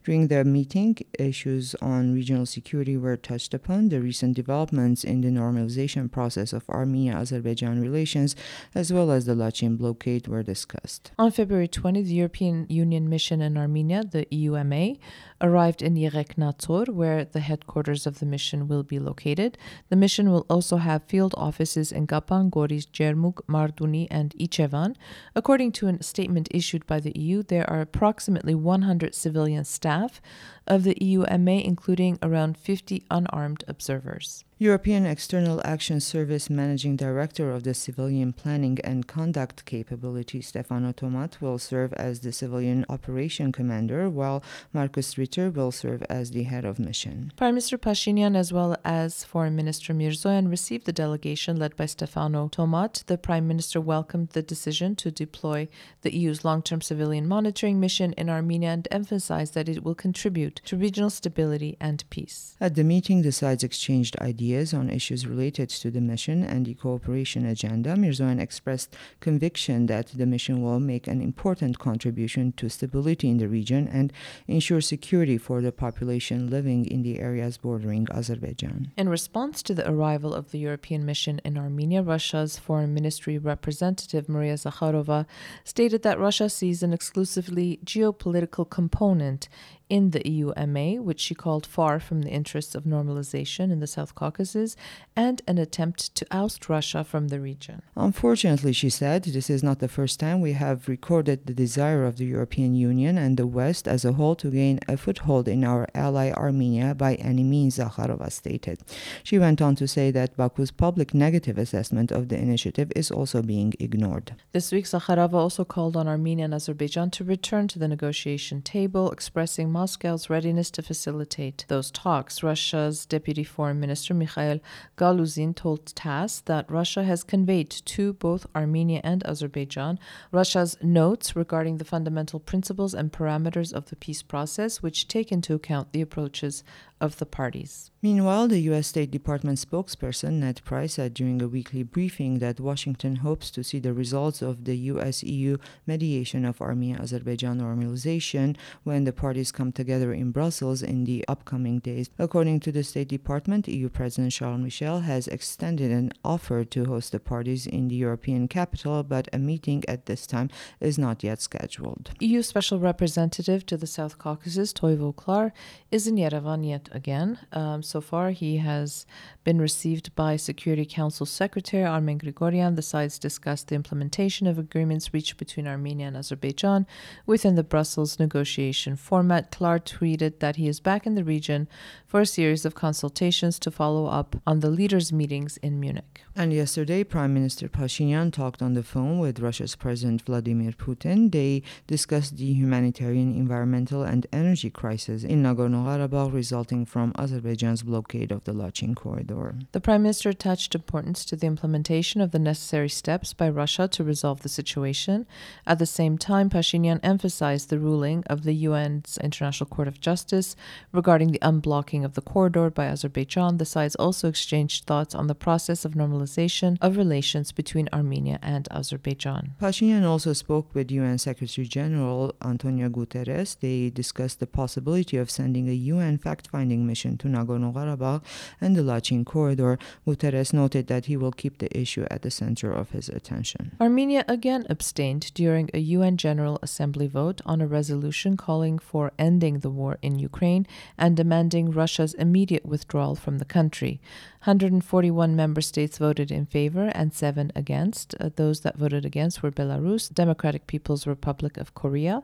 During 0.05 0.29
the 0.29 0.45
meeting, 0.45 0.97
issues 1.19 1.75
on 1.81 2.13
regional 2.13 2.45
security 2.45 2.95
were 2.95 3.17
touched 3.17 3.53
upon, 3.53 3.89
the 3.89 3.99
recent 3.99 4.37
developments 4.37 5.03
in 5.03 5.19
the 5.19 5.27
normalization 5.27 6.09
process 6.09 6.53
of 6.53 6.69
Armenia-Azerbaijan 6.69 7.81
relations, 7.81 8.33
as 8.75 8.93
well 8.93 9.11
as 9.11 9.25
the 9.25 9.35
Lachin 9.35 9.77
blockade 9.77 10.29
were 10.29 10.41
discussed. 10.41 11.11
On 11.19 11.31
February 11.31 11.67
20, 11.67 12.01
the 12.03 12.13
European 12.13 12.65
Union 12.69 13.09
mission 13.09 13.41
in 13.41 13.57
Armenia, 13.57 14.05
the 14.05 14.25
EUMA, 14.31 14.97
arrived 15.41 15.81
in 15.81 15.95
Yeghegnadzor, 15.95 16.87
where 16.89 17.25
the 17.25 17.41
headquarters 17.57 18.05
of 18.05 18.19
the 18.19 18.25
mission 18.25 18.67
will 18.67 18.83
be 18.83 18.99
located. 18.99 19.57
The 19.89 19.95
mission 19.95 20.31
will 20.31 20.45
also 20.49 20.77
have 20.77 21.03
field 21.03 21.33
offices 21.37 21.91
in 21.91 22.05
Kapan, 22.05 22.51
Goris, 22.51 22.85
Jermuk, 22.97 23.37
Martuni, 23.47 24.07
and 24.11 24.35
Ijevan. 24.39 24.95
According 25.35 25.71
to 25.73 25.87
a 25.87 26.03
statement 26.03 26.47
issued 26.51 26.85
by 26.85 26.99
the 26.99 27.13
EU, 27.15 27.41
there 27.41 27.67
are 27.69 27.81
approximately 27.81 28.53
100 28.53 29.15
civilian 29.15 29.65
staff 29.65 30.21
of 30.67 30.83
the 30.83 30.95
EUMA, 30.95 31.63
including 31.63 32.19
around 32.21 32.57
50 32.57 33.03
unarmed 33.09 33.63
observers. 33.67 34.43
European 34.59 35.05
External 35.05 35.61
Action 35.63 35.99
Service 35.99 36.49
Managing 36.49 36.95
Director 36.95 37.51
of 37.51 37.61
the 37.61 37.75
Civilian 37.75 38.33
Planning 38.33 38.79
and 38.83 39.05
Conduct 39.05 39.63
Capability, 39.65 40.41
Stefano 40.41 40.91
Tomat, 40.91 41.39
will 41.39 41.59
serve 41.59 41.93
as 41.93 42.21
the 42.21 42.31
Civilian 42.31 42.83
Operation 42.89 43.51
Commander, 43.51 44.09
while 44.09 44.43
Markus 44.73 45.15
Ritter 45.15 45.51
will 45.51 45.71
serve 45.71 46.01
as 46.09 46.31
the 46.31 46.41
head 46.41 46.65
of 46.65 46.79
mission. 46.79 47.31
Prime 47.35 47.53
Minister 47.53 47.77
Pashinyan, 47.77 48.35
as 48.35 48.51
well 48.51 48.75
as 48.83 49.23
Foreign 49.23 49.55
Minister 49.55 49.93
Mirzoyan, 49.93 50.49
received 50.49 50.87
the 50.87 50.91
delegation 50.91 51.57
led 51.57 51.75
by 51.75 51.85
Stefano 51.85 52.47
Tomat. 52.47 53.05
The 53.05 53.19
Prime 53.19 53.47
Minister 53.47 53.79
welcomed 53.79 54.29
the 54.29 54.41
decision 54.41 54.95
to 54.95 55.11
deploy 55.11 55.67
the 56.01 56.15
EU's 56.17 56.43
long 56.43 56.63
term 56.63 56.81
civilian 56.81 57.27
monitoring 57.27 57.79
mission 57.79 58.11
in 58.13 58.27
Armenia 58.27 58.69
and 58.69 58.87
emphasized 58.89 59.53
that 59.53 59.69
it 59.69 59.83
will 59.83 59.93
contribute 59.93 60.56
to 60.65 60.77
regional 60.77 61.09
stability 61.09 61.77
and 61.79 62.03
peace. 62.09 62.55
At 62.59 62.75
the 62.75 62.83
meeting, 62.83 63.21
the 63.21 63.31
sides 63.31 63.63
exchanged 63.63 64.15
ideas 64.19 64.73
on 64.73 64.89
issues 64.89 65.27
related 65.27 65.69
to 65.69 65.91
the 65.91 66.01
mission 66.01 66.43
and 66.43 66.65
the 66.65 66.73
cooperation 66.73 67.45
agenda. 67.45 67.95
Mirzoyan 67.95 68.39
expressed 68.39 68.95
conviction 69.19 69.85
that 69.87 70.07
the 70.07 70.25
mission 70.25 70.61
will 70.61 70.79
make 70.79 71.07
an 71.07 71.21
important 71.21 71.79
contribution 71.79 72.53
to 72.53 72.69
stability 72.69 73.29
in 73.29 73.37
the 73.37 73.47
region 73.47 73.87
and 73.87 74.13
ensure 74.47 74.81
security 74.81 75.37
for 75.37 75.61
the 75.61 75.71
population 75.71 76.49
living 76.49 76.85
in 76.85 77.03
the 77.03 77.19
areas 77.19 77.57
bordering 77.57 78.07
Azerbaijan. 78.11 78.91
In 78.97 79.09
response 79.09 79.61
to 79.63 79.73
the 79.73 79.89
arrival 79.89 80.33
of 80.33 80.51
the 80.51 80.59
European 80.59 81.05
mission 81.05 81.39
in 81.43 81.57
Armenia, 81.57 82.01
Russia's 82.01 82.57
Foreign 82.57 82.93
Ministry 82.93 83.37
representative 83.37 84.27
Maria 84.27 84.55
Zakharova 84.55 85.25
stated 85.63 86.03
that 86.03 86.19
Russia 86.19 86.49
sees 86.49 86.83
an 86.83 86.93
exclusively 86.93 87.79
geopolitical 87.85 88.69
component 88.69 89.49
in 89.89 90.11
the 90.11 90.27
EUMA, 90.55 91.01
which 91.01 91.19
she 91.19 91.35
called 91.35 91.65
far 91.65 91.99
from 91.99 92.21
the 92.21 92.29
interests 92.29 92.75
of 92.75 92.83
normalization 92.83 93.71
in 93.71 93.79
the 93.79 93.87
South 93.87 94.15
Caucasus, 94.15 94.75
and 95.15 95.41
an 95.47 95.57
attempt 95.57 96.13
to 96.15 96.25
oust 96.31 96.69
Russia 96.69 97.03
from 97.03 97.29
the 97.29 97.39
region. 97.39 97.81
Unfortunately, 97.95 98.73
she 98.73 98.89
said, 98.89 99.23
this 99.23 99.49
is 99.49 99.63
not 99.63 99.79
the 99.79 99.87
first 99.87 100.19
time 100.19 100.41
we 100.41 100.53
have 100.53 100.87
recorded 100.87 101.45
the 101.45 101.53
desire 101.53 102.05
of 102.05 102.17
the 102.17 102.25
European 102.25 102.75
Union 102.75 103.17
and 103.17 103.37
the 103.37 103.47
West 103.47 103.87
as 103.87 104.05
a 104.05 104.13
whole 104.13 104.35
to 104.35 104.51
gain 104.51 104.79
a 104.87 104.97
foothold 104.97 105.47
in 105.47 105.63
our 105.63 105.87
ally 105.93 106.31
Armenia 106.31 106.93
by 106.95 107.15
any 107.15 107.43
means, 107.43 107.77
Zakharova 107.77 108.31
stated. 108.31 108.79
She 109.23 109.39
went 109.39 109.61
on 109.61 109.75
to 109.75 109.87
say 109.87 110.11
that 110.11 110.37
Baku's 110.37 110.71
public 110.71 111.13
negative 111.13 111.57
assessment 111.57 112.11
of 112.11 112.29
the 112.29 112.37
initiative 112.37 112.91
is 112.95 113.11
also 113.11 113.41
being 113.41 113.73
ignored. 113.79 114.35
This 114.53 114.71
week, 114.71 114.85
Zakharova 114.85 115.33
also 115.33 115.65
called 115.65 115.97
on 115.97 116.07
Armenia 116.07 116.45
and 116.45 116.53
Azerbaijan 116.53 117.11
to 117.11 117.23
return 117.23 117.67
to 117.69 117.79
the 117.79 117.87
negotiation 117.87 118.61
table, 118.61 119.11
expressing 119.11 119.71
Moscow's 119.71 120.29
readiness 120.37 120.69
to 120.69 120.83
facilitate 120.83 121.65
those 121.67 121.89
talks. 121.89 122.43
Russia's 122.43 123.07
Deputy 123.07 123.43
Foreign 123.43 123.79
Minister 123.79 124.13
Mikhail 124.13 124.59
Galuzin 124.95 125.55
told 125.55 125.87
TASS 125.95 126.41
that 126.41 126.69
Russia 126.69 127.03
has 127.03 127.23
conveyed 127.23 127.71
to 127.71 128.13
both 128.13 128.45
Armenia 128.55 129.01
and 129.03 129.25
Azerbaijan 129.25 129.97
Russia's 130.31 130.77
notes 130.83 131.35
regarding 131.35 131.77
the 131.77 131.91
fundamental 131.93 132.39
principles 132.39 132.93
and 132.93 133.11
parameters 133.11 133.73
of 133.73 133.89
the 133.89 133.95
peace 133.95 134.21
process, 134.21 134.83
which 134.83 135.07
take 135.07 135.31
into 135.31 135.55
account 135.55 135.91
the 135.91 136.01
approaches 136.01 136.63
of 136.99 137.17
the 137.17 137.25
parties. 137.25 137.91
Meanwhile, 138.01 138.47
the 138.47 138.59
U.S. 138.71 138.87
State 138.87 139.11
Department 139.11 139.59
spokesperson 139.59 140.33
Ned 140.33 140.61
Price 140.63 140.93
said 140.93 141.13
during 141.13 141.41
a 141.41 141.47
weekly 141.47 141.83
briefing 141.83 142.39
that 142.39 142.59
Washington 142.59 143.17
hopes 143.17 143.51
to 143.51 143.63
see 143.63 143.79
the 143.79 143.93
results 143.93 144.41
of 144.41 144.65
the 144.65 144.77
U.S. 144.93 145.23
EU 145.23 145.57
mediation 145.85 146.45
of 146.45 146.61
Armenia 146.61 146.99
Azerbaijan 146.99 147.59
normalization 147.59 148.55
when 148.83 149.03
the 149.03 149.13
parties 149.13 149.51
come 149.51 149.71
together 149.71 150.13
in 150.17 150.31
Brussels 150.31 150.81
in 150.81 151.03
the 151.05 151.23
upcoming 151.27 151.79
days. 151.79 152.09
According 152.17 152.59
to 152.61 152.71
the 152.71 152.83
State 152.83 153.07
Department, 153.07 153.67
EU 153.67 153.89
President 153.89 154.33
Charles 154.33 154.59
Michel 154.59 155.01
has 155.01 155.27
extended 155.27 155.91
an 155.91 156.11
offer 156.25 156.63
to 156.65 156.85
host 156.85 157.11
the 157.11 157.19
parties 157.19 157.67
in 157.67 157.87
the 157.87 157.95
European 157.95 158.47
capital, 158.47 159.03
but 159.03 159.27
a 159.31 159.37
meeting 159.37 159.83
at 159.87 160.07
this 160.07 160.25
time 160.25 160.49
is 160.79 160.97
not 160.97 161.23
yet 161.23 161.41
scheduled. 161.41 162.11
EU 162.19 162.41
Special 162.41 162.79
Representative 162.79 163.65
to 163.67 163.77
the 163.77 163.87
South 163.87 164.17
Caucasus, 164.17 164.73
Toivo 164.73 165.13
Klaar, 165.15 165.51
is 165.91 166.07
in 166.07 166.15
Yerevan 166.15 166.67
yet 166.67 166.89
again. 166.91 167.39
Um, 167.53 167.83
so 167.83 168.01
far, 168.01 168.31
he 168.31 168.57
has 168.57 169.05
been 169.43 169.61
received 169.61 170.15
by 170.15 170.35
Security 170.35 170.85
Council 170.85 171.25
Secretary 171.25 171.83
Armen 171.83 172.19
Grigoryan. 172.19 172.75
The 172.75 172.81
sides 172.81 173.19
discussed 173.19 173.67
the 173.67 173.75
implementation 173.75 174.47
of 174.47 174.57
agreements 174.57 175.13
reached 175.13 175.37
between 175.37 175.67
Armenia 175.67 176.07
and 176.07 176.17
Azerbaijan 176.17 176.87
within 177.25 177.55
the 177.55 177.63
Brussels 177.63 178.19
negotiation 178.19 178.95
format. 178.95 179.51
Klaar 179.51 179.79
tweeted 179.79 180.06
that 180.15 180.55
he 180.55 180.67
is 180.67 180.79
back 180.79 181.05
in 181.05 181.15
the 181.15 181.23
region 181.23 181.67
for 182.05 182.21
a 182.21 182.25
series 182.25 182.65
of 182.65 182.75
consultations 182.75 183.59
to 183.59 183.71
follow 183.71 184.05
up 184.05 184.35
on 184.47 184.61
the 184.61 184.69
leaders' 184.69 185.11
meetings 185.11 185.57
in 185.57 185.79
Munich. 185.79 186.21
And 186.35 186.53
yesterday, 186.53 187.03
Prime 187.03 187.33
Minister 187.33 187.67
Pashinyan 187.67 188.31
talked 188.31 188.61
on 188.61 188.73
the 188.75 188.83
phone 188.83 189.19
with 189.19 189.39
Russia's 189.39 189.75
President 189.75 190.21
Vladimir 190.21 190.71
Putin. 190.71 191.31
They 191.31 191.63
discussed 191.87 192.37
the 192.37 192.53
humanitarian, 192.53 193.35
environmental, 193.35 194.03
and 194.03 194.27
energy 194.31 194.69
crisis 194.69 195.23
in 195.23 195.43
Nagorno 195.43 195.83
Karabakh 195.85 196.31
resulting 196.31 196.85
from 196.85 197.11
Azerbaijan's 197.13 197.83
blockade 197.83 198.31
of 198.31 198.43
the 198.43 198.53
Lachin 198.53 198.95
corridor. 198.95 199.55
The 199.71 199.81
Prime 199.81 200.03
Minister 200.03 200.29
attached 200.29 200.75
importance 200.75 201.25
to 201.25 201.35
the 201.35 201.47
implementation 201.47 202.21
of 202.21 202.31
the 202.31 202.39
necessary 202.39 202.89
steps 202.89 203.33
by 203.33 203.49
Russia 203.49 203.87
to 203.87 204.03
resolve 204.03 204.41
the 204.41 204.49
situation. 204.49 205.25
At 205.65 205.79
the 205.79 205.85
same 205.85 206.17
time, 206.17 206.49
Pashinyan 206.49 206.99
emphasized 207.01 207.69
the 207.69 207.79
ruling 207.79 208.23
of 208.27 208.43
the 208.43 208.65
UN's 208.67 209.17
International 209.17 209.67
Court 209.67 209.87
of 209.87 209.96
Justice 209.99 210.55
regarding 210.91 211.31
the 211.31 211.39
unblocking 211.39 212.03
of 212.03 212.13
the 212.13 212.21
corridor 212.21 212.69
by 212.69 212.85
Azerbaijan. 212.85 213.57
The 213.57 213.65
sides 213.65 213.95
also 213.95 214.27
exchanged 214.27 214.85
thoughts 214.85 215.15
on 215.15 215.27
the 215.27 215.35
process 215.35 215.85
of 215.85 215.93
normalization 215.93 216.77
of 216.81 216.97
relations 216.97 217.51
between 217.51 217.89
Armenia 217.93 218.39
and 218.41 218.67
Azerbaijan. 218.71 219.53
Pashinyan 219.61 220.05
also 220.05 220.33
spoke 220.33 220.73
with 220.73 220.91
UN 220.91 221.17
Secretary 221.17 221.67
General 221.67 222.33
Antonio 222.41 222.89
Guterres. 222.89 223.59
They 223.59 223.89
discussed 223.89 224.39
the 224.39 224.47
possibility 224.47 225.17
of 225.17 225.29
sending 225.29 225.69
a 225.69 225.73
UN 225.73 226.17
fact 226.17 226.47
finding 226.47 226.85
mission 226.85 227.17
to 227.19 227.27
Nagorno 227.27 227.73
Karabakh 227.73 228.23
and 228.61 228.75
the 228.75 228.81
Lachin 228.81 229.25
corridor. 229.25 229.77
Guterres 230.05 230.53
noted 230.53 230.87
that 230.87 231.05
he 231.05 231.17
will 231.17 231.31
keep 231.31 231.57
the 231.57 231.75
issue 231.77 232.05
at 232.09 232.21
the 232.21 232.31
center 232.31 232.71
of 232.71 232.91
his 232.91 233.09
attention. 233.09 233.71
Armenia 233.79 234.25
again 234.27 234.65
abstained 234.69 235.31
during 235.33 235.69
a 235.73 235.79
UN 235.79 236.17
General 236.17 236.59
Assembly 236.61 237.07
vote 237.07 237.41
on 237.45 237.61
a 237.61 237.67
resolution 237.67 238.37
calling 238.37 238.79
for 238.79 239.11
ending 239.17 239.59
the 239.59 239.69
war 239.69 239.86
in 240.01 240.19
Ukraine 240.19 240.67
and 240.97 241.15
demanding 241.15 241.71
Russia's 241.71 242.13
immediate 242.15 242.65
withdrawal 242.65 243.15
from 243.15 243.37
the 243.37 243.45
country. 243.45 243.99
141 244.47 245.35
member 245.35 245.59
states 245.59 245.97
voted 245.97 246.31
in 246.31 246.45
favor 246.45 246.89
and 246.95 247.13
seven 247.13 247.51
against. 247.55 248.15
Uh, 248.19 248.29
those 248.35 248.61
that 248.61 248.77
voted 248.77 249.05
against 249.05 249.43
were 249.43 249.51
Belarus, 249.51 250.13
Democratic 250.13 250.67
People's 250.67 251.05
Republic 251.05 251.57
of 251.57 251.73
Korea, 251.73 252.23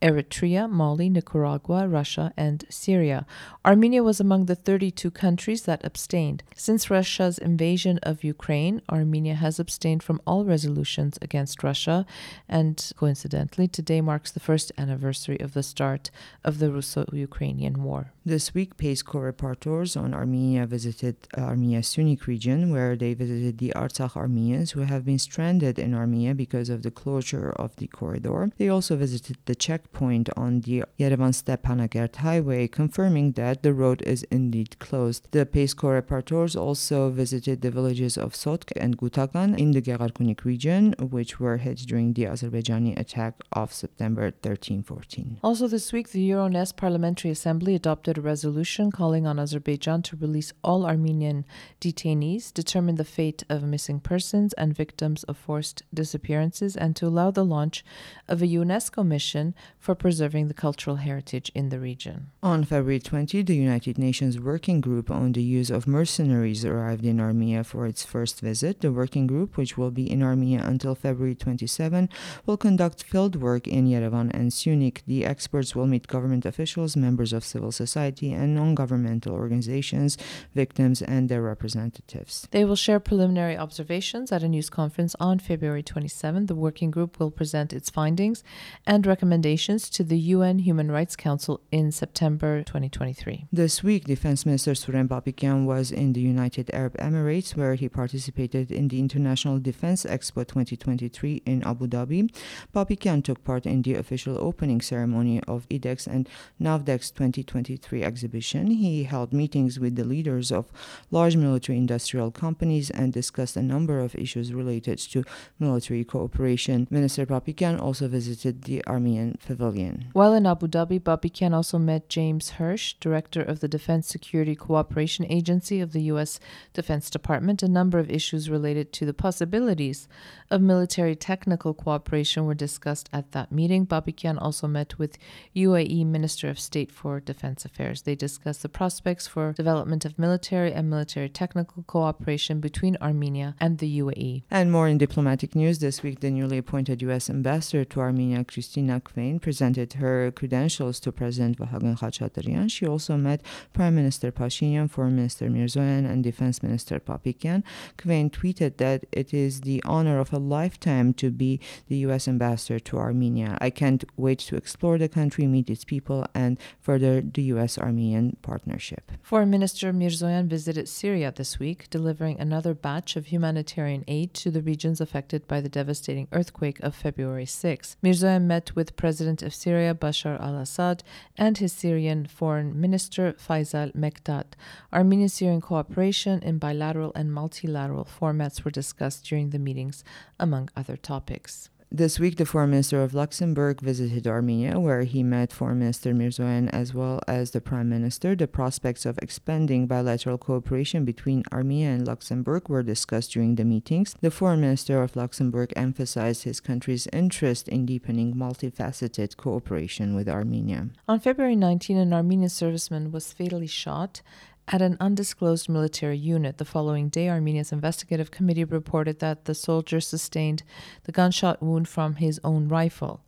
Eritrea, 0.00 0.70
Mali, 0.70 1.08
Nicaragua, 1.08 1.88
Russia, 1.88 2.32
and 2.36 2.64
Syria. 2.68 3.26
Armenia 3.64 4.02
was 4.02 4.20
among 4.20 4.44
the 4.44 4.54
32 4.54 5.10
countries 5.10 5.62
that 5.62 5.84
abstained. 5.84 6.42
Since 6.54 6.90
Russia's 6.90 7.38
invasion 7.38 7.98
of 8.02 8.22
Ukraine, 8.22 8.82
Armenia 8.90 9.34
has 9.34 9.58
abstained 9.58 10.02
from 10.02 10.20
all 10.26 10.44
resolutions 10.44 11.18
against 11.22 11.64
Russia, 11.64 12.04
and 12.48 12.92
coincidentally, 12.96 13.66
today 13.66 14.00
marks 14.00 14.30
the 14.30 14.40
first 14.40 14.70
anniversary 14.76 15.40
of 15.40 15.54
the 15.54 15.62
start 15.62 16.10
of 16.44 16.58
the 16.58 16.70
Russo 16.70 17.03
Ukrainian 17.12 17.82
War. 17.82 18.12
This 18.26 18.54
week, 18.54 18.76
Pace 18.76 19.02
Corps 19.02 19.24
reporters 19.24 19.96
on 19.96 20.14
Armenia 20.14 20.66
visited 20.66 21.16
Armenia's 21.36 21.86
Syunik 21.88 22.26
region, 22.26 22.70
where 22.72 22.96
they 22.96 23.12
visited 23.12 23.58
the 23.58 23.72
Artsakh 23.76 24.16
Armenians 24.16 24.70
who 24.72 24.80
have 24.80 25.04
been 25.04 25.18
stranded 25.18 25.78
in 25.78 25.94
Armenia 25.94 26.34
because 26.34 26.70
of 26.70 26.82
the 26.82 26.90
closure 26.90 27.50
of 27.56 27.76
the 27.76 27.86
corridor. 27.86 28.50
They 28.56 28.68
also 28.68 28.96
visited 28.96 29.36
the 29.44 29.54
checkpoint 29.54 30.30
on 30.36 30.62
the 30.62 30.84
Yerevan 30.98 31.34
Stepanakert 31.34 32.16
highway, 32.16 32.66
confirming 32.66 33.32
that 33.32 33.62
the 33.62 33.74
road 33.74 34.00
is 34.02 34.22
indeed 34.24 34.78
closed. 34.78 35.28
The 35.32 35.44
PACE 35.44 35.74
co-rapporteurs 35.74 36.58
also 36.58 37.10
visited 37.10 37.60
the 37.60 37.70
villages 37.70 38.16
of 38.16 38.32
Sotk 38.32 38.72
and 38.76 38.96
Gutagan 38.96 39.58
in 39.58 39.72
the 39.72 39.82
Gegharkunik 39.82 40.44
region, 40.44 40.94
which 40.98 41.38
were 41.38 41.58
hit 41.58 41.78
during 41.86 42.14
the 42.14 42.24
Azerbaijani 42.24 42.98
attack 42.98 43.34
of 43.52 43.72
September 43.72 44.30
13 44.30 44.82
14. 44.82 45.38
Also, 45.42 45.68
this 45.68 45.92
week, 45.92 46.10
the 46.10 46.30
Euronest 46.30 46.76
Parliamentary 46.94 47.32
Assembly 47.32 47.74
adopted 47.74 48.16
a 48.16 48.20
resolution 48.20 48.92
calling 48.92 49.26
on 49.26 49.40
Azerbaijan 49.40 50.00
to 50.02 50.14
release 50.14 50.52
all 50.62 50.86
Armenian 50.86 51.44
detainees, 51.80 52.54
determine 52.54 52.94
the 52.94 53.04
fate 53.04 53.42
of 53.48 53.64
missing 53.64 53.98
persons 53.98 54.52
and 54.52 54.76
victims 54.76 55.24
of 55.24 55.36
forced 55.36 55.82
disappearances, 55.92 56.76
and 56.76 56.94
to 56.94 57.08
allow 57.08 57.32
the 57.32 57.44
launch 57.44 57.84
of 58.28 58.42
a 58.42 58.46
UNESCO 58.46 59.04
mission 59.04 59.56
for 59.76 59.96
preserving 59.96 60.46
the 60.46 60.54
cultural 60.54 60.96
heritage 60.96 61.50
in 61.52 61.70
the 61.70 61.80
region. 61.80 62.28
On 62.44 62.62
February 62.62 63.00
20, 63.00 63.42
the 63.42 63.56
United 63.56 63.98
Nations 63.98 64.38
Working 64.38 64.80
Group 64.80 65.10
on 65.10 65.32
the 65.32 65.42
Use 65.42 65.70
of 65.70 65.88
Mercenaries 65.88 66.64
arrived 66.64 67.04
in 67.04 67.18
Armenia 67.18 67.64
for 67.64 67.86
its 67.86 68.04
first 68.04 68.40
visit. 68.40 68.82
The 68.82 68.92
working 68.92 69.26
group, 69.26 69.56
which 69.56 69.76
will 69.76 69.90
be 69.90 70.08
in 70.08 70.22
Armenia 70.22 70.62
until 70.64 70.94
February 70.94 71.34
27, 71.34 72.08
will 72.46 72.56
conduct 72.56 73.02
field 73.02 73.34
work 73.34 73.66
in 73.66 73.88
Yerevan 73.88 74.30
and 74.32 74.52
Syunik. 74.52 75.02
The 75.08 75.24
experts 75.24 75.74
will 75.74 75.88
meet 75.88 76.06
government 76.06 76.46
officials, 76.46 76.83
members 76.96 77.32
of 77.32 77.44
civil 77.44 77.72
society, 77.72 78.32
and 78.32 78.54
non 78.54 78.74
governmental 78.74 79.32
organizations, 79.32 80.18
victims, 80.54 81.00
and 81.00 81.28
their 81.28 81.42
representatives. 81.42 82.46
They 82.50 82.64
will 82.64 82.76
share 82.76 83.00
preliminary 83.00 83.56
observations 83.56 84.30
at 84.30 84.42
a 84.42 84.48
news 84.48 84.68
conference 84.70 85.16
on 85.18 85.38
February 85.38 85.82
27. 85.82 86.46
The 86.46 86.54
working 86.54 86.90
group 86.90 87.18
will 87.18 87.30
present 87.30 87.72
its 87.72 87.90
findings 87.90 88.44
and 88.86 89.06
recommendations 89.06 89.88
to 89.90 90.04
the 90.04 90.18
UN 90.36 90.60
Human 90.60 90.90
Rights 90.90 91.16
Council 91.16 91.60
in 91.70 91.90
September 91.90 92.62
2023. 92.62 93.46
This 93.52 93.82
week, 93.82 94.04
Defense 94.04 94.44
Minister 94.44 94.72
Suren 94.72 95.08
Papikian 95.08 95.64
was 95.64 95.90
in 95.90 96.12
the 96.12 96.20
United 96.20 96.70
Arab 96.72 96.96
Emirates, 96.98 97.56
where 97.56 97.74
he 97.74 97.88
participated 97.88 98.70
in 98.70 98.88
the 98.88 98.98
International 98.98 99.58
Defense 99.58 100.04
Expo 100.04 100.46
2023 100.46 101.42
in 101.46 101.62
Abu 101.64 101.86
Dhabi. 101.86 102.30
Papikian 102.74 103.22
took 103.22 103.42
part 103.44 103.66
in 103.66 103.82
the 103.82 103.94
official 103.94 104.36
opening 104.38 104.80
ceremony 104.80 105.40
of 105.46 105.68
IDEX 105.68 106.06
and 106.06 106.28
NAVDEX 106.74 107.14
2023 107.14 108.02
exhibition. 108.02 108.66
He 108.66 109.04
held 109.04 109.32
meetings 109.32 109.78
with 109.78 109.94
the 109.94 110.02
leaders 110.04 110.50
of 110.50 110.72
large 111.12 111.36
military 111.36 111.78
industrial 111.78 112.32
companies 112.32 112.90
and 112.90 113.12
discussed 113.12 113.56
a 113.56 113.62
number 113.62 114.00
of 114.00 114.16
issues 114.16 114.52
related 114.52 114.98
to 115.12 115.22
military 115.60 116.02
cooperation. 116.04 116.88
Minister 116.90 117.26
Papikian 117.26 117.80
also 117.80 118.08
visited 118.08 118.62
the 118.62 118.84
Armenian 118.88 119.38
Pavilion. 119.46 120.06
While 120.14 120.34
in 120.34 120.46
Abu 120.46 120.66
Dhabi, 120.66 120.98
Papikian 120.98 121.54
also 121.54 121.78
met 121.78 122.08
James 122.08 122.50
Hursch, 122.58 122.94
director 122.98 123.42
of 123.42 123.60
the 123.60 123.68
Defense 123.68 124.08
Security 124.08 124.56
Cooperation 124.56 125.24
Agency 125.30 125.80
of 125.80 125.92
the 125.92 126.02
U.S. 126.14 126.40
Defense 126.72 127.08
Department. 127.08 127.62
A 127.62 127.68
number 127.68 128.00
of 128.00 128.10
issues 128.10 128.50
related 128.50 128.92
to 128.94 129.06
the 129.06 129.14
possibilities 129.14 130.08
of 130.54 130.62
military 130.62 131.16
technical 131.16 131.74
cooperation 131.74 132.46
were 132.46 132.54
discussed 132.54 133.10
at 133.12 133.32
that 133.32 133.50
meeting. 133.50 133.84
Papikian 133.84 134.40
also 134.40 134.68
met 134.68 135.00
with 135.00 135.18
UAE 135.56 136.06
Minister 136.06 136.48
of 136.48 136.60
State 136.60 136.92
for 136.92 137.18
Defense 137.18 137.64
Affairs. 137.64 138.02
They 138.02 138.14
discussed 138.14 138.62
the 138.62 138.68
prospects 138.68 139.26
for 139.26 139.52
development 139.52 140.04
of 140.04 140.16
military 140.16 140.72
and 140.72 140.88
military 140.88 141.28
technical 141.28 141.82
cooperation 141.82 142.60
between 142.60 142.96
Armenia 143.02 143.56
and 143.58 143.78
the 143.78 143.98
UAE. 143.98 144.44
And 144.48 144.70
more 144.70 144.86
in 144.86 144.96
diplomatic 144.96 145.56
news 145.56 145.80
this 145.80 146.04
week, 146.04 146.20
the 146.20 146.30
newly 146.30 146.58
appointed 146.58 147.02
U.S. 147.02 147.28
ambassador 147.28 147.84
to 147.86 147.98
Armenia, 147.98 148.44
Kristina 148.44 149.02
Kvien, 149.02 149.42
presented 149.42 149.94
her 149.94 150.30
credentials 150.30 151.00
to 151.00 151.10
President 151.10 151.58
Vahagn 151.58 151.98
Khachaturyan. 151.98 152.70
She 152.70 152.86
also 152.86 153.16
met 153.16 153.42
Prime 153.72 153.96
Minister 153.96 154.30
Pashinyan, 154.30 154.88
Foreign 154.88 155.16
Minister 155.16 155.48
Mirzoyan, 155.48 156.08
and 156.08 156.22
Defense 156.22 156.62
Minister 156.62 157.00
Papikian. 157.00 157.64
Kvien 157.98 158.30
tweeted 158.30 158.76
that 158.76 159.04
it 159.10 159.34
is 159.34 159.62
the 159.62 159.82
honor 159.84 160.20
of 160.20 160.32
a 160.32 160.43
lifetime 160.48 161.12
to 161.14 161.30
be 161.30 161.60
the 161.88 161.96
U.S. 162.08 162.28
ambassador 162.28 162.78
to 162.78 162.98
Armenia. 162.98 163.58
I 163.60 163.70
can't 163.70 164.04
wait 164.16 164.38
to 164.40 164.56
explore 164.56 164.98
the 164.98 165.08
country, 165.08 165.46
meet 165.46 165.70
its 165.70 165.84
people, 165.84 166.26
and 166.34 166.58
further 166.80 167.20
the 167.20 167.42
U.S. 167.54 167.78
Armenian 167.78 168.36
partnership. 168.42 169.12
Foreign 169.22 169.50
Minister 169.50 169.92
Mirzoyan 169.92 170.46
visited 170.46 170.88
Syria 170.88 171.32
this 171.34 171.58
week, 171.58 171.88
delivering 171.90 172.38
another 172.40 172.74
batch 172.74 173.16
of 173.16 173.26
humanitarian 173.26 174.04
aid 174.08 174.34
to 174.34 174.50
the 174.50 174.62
regions 174.62 175.00
affected 175.00 175.46
by 175.46 175.60
the 175.60 175.68
devastating 175.68 176.28
earthquake 176.32 176.80
of 176.80 176.94
February 176.94 177.46
6. 177.46 177.96
Mirzoyan 178.02 178.42
met 178.42 178.74
with 178.74 178.96
President 178.96 179.42
of 179.42 179.54
Syria 179.54 179.94
Bashar 179.94 180.40
al 180.40 180.56
Assad 180.56 181.02
and 181.36 181.58
his 181.58 181.72
Syrian 181.72 182.26
Foreign 182.26 182.80
Minister. 182.80 183.34
Faisal 183.38 183.94
Mekdad. 183.94 184.44
Armenia 184.92 185.28
Syrian 185.28 185.60
cooperation 185.60 186.42
in 186.42 186.58
bilateral 186.58 187.12
and 187.14 187.32
multilateral 187.32 188.04
formats 188.04 188.64
were 188.64 188.70
discussed 188.70 189.24
during 189.24 189.50
the 189.50 189.58
meetings, 189.58 190.04
among 190.38 190.70
other 190.76 190.96
topics. 190.96 191.70
This 191.96 192.18
week, 192.18 192.38
the 192.38 192.44
Foreign 192.44 192.70
Minister 192.70 193.04
of 193.04 193.14
Luxembourg 193.14 193.80
visited 193.80 194.26
Armenia, 194.26 194.80
where 194.80 195.02
he 195.02 195.22
met 195.22 195.52
Foreign 195.52 195.78
Minister 195.78 196.12
Mirzoyan 196.12 196.68
as 196.70 196.92
well 196.92 197.20
as 197.28 197.52
the 197.52 197.60
Prime 197.60 197.88
Minister. 197.88 198.34
The 198.34 198.48
prospects 198.48 199.06
of 199.06 199.16
expanding 199.22 199.86
bilateral 199.86 200.36
cooperation 200.36 201.04
between 201.04 201.44
Armenia 201.52 201.90
and 201.90 202.04
Luxembourg 202.04 202.68
were 202.68 202.82
discussed 202.82 203.30
during 203.30 203.54
the 203.54 203.64
meetings. 203.64 204.16
The 204.20 204.32
Foreign 204.32 204.60
Minister 204.60 205.04
of 205.04 205.14
Luxembourg 205.14 205.72
emphasized 205.76 206.42
his 206.42 206.58
country's 206.58 207.06
interest 207.12 207.68
in 207.68 207.86
deepening 207.86 208.34
multifaceted 208.34 209.36
cooperation 209.36 210.16
with 210.16 210.28
Armenia. 210.28 210.88
On 211.06 211.20
February 211.20 211.54
19, 211.54 211.96
an 211.96 212.12
Armenian 212.12 212.50
serviceman 212.50 213.12
was 213.12 213.32
fatally 213.32 213.68
shot 213.68 214.20
at 214.68 214.82
an 214.82 214.96
undisclosed 214.98 215.68
military 215.68 216.16
unit. 216.16 216.58
The 216.58 216.64
following 216.64 217.08
day, 217.08 217.28
Armenia's 217.28 217.72
investigative 217.72 218.30
committee 218.30 218.64
reported 218.64 219.18
that 219.18 219.44
the 219.44 219.54
soldier 219.54 220.00
sustained 220.00 220.62
the 221.04 221.12
gunshot 221.12 221.62
wound 221.62 221.88
from 221.88 222.16
his 222.16 222.40
own 222.42 222.68
rifle. 222.68 223.20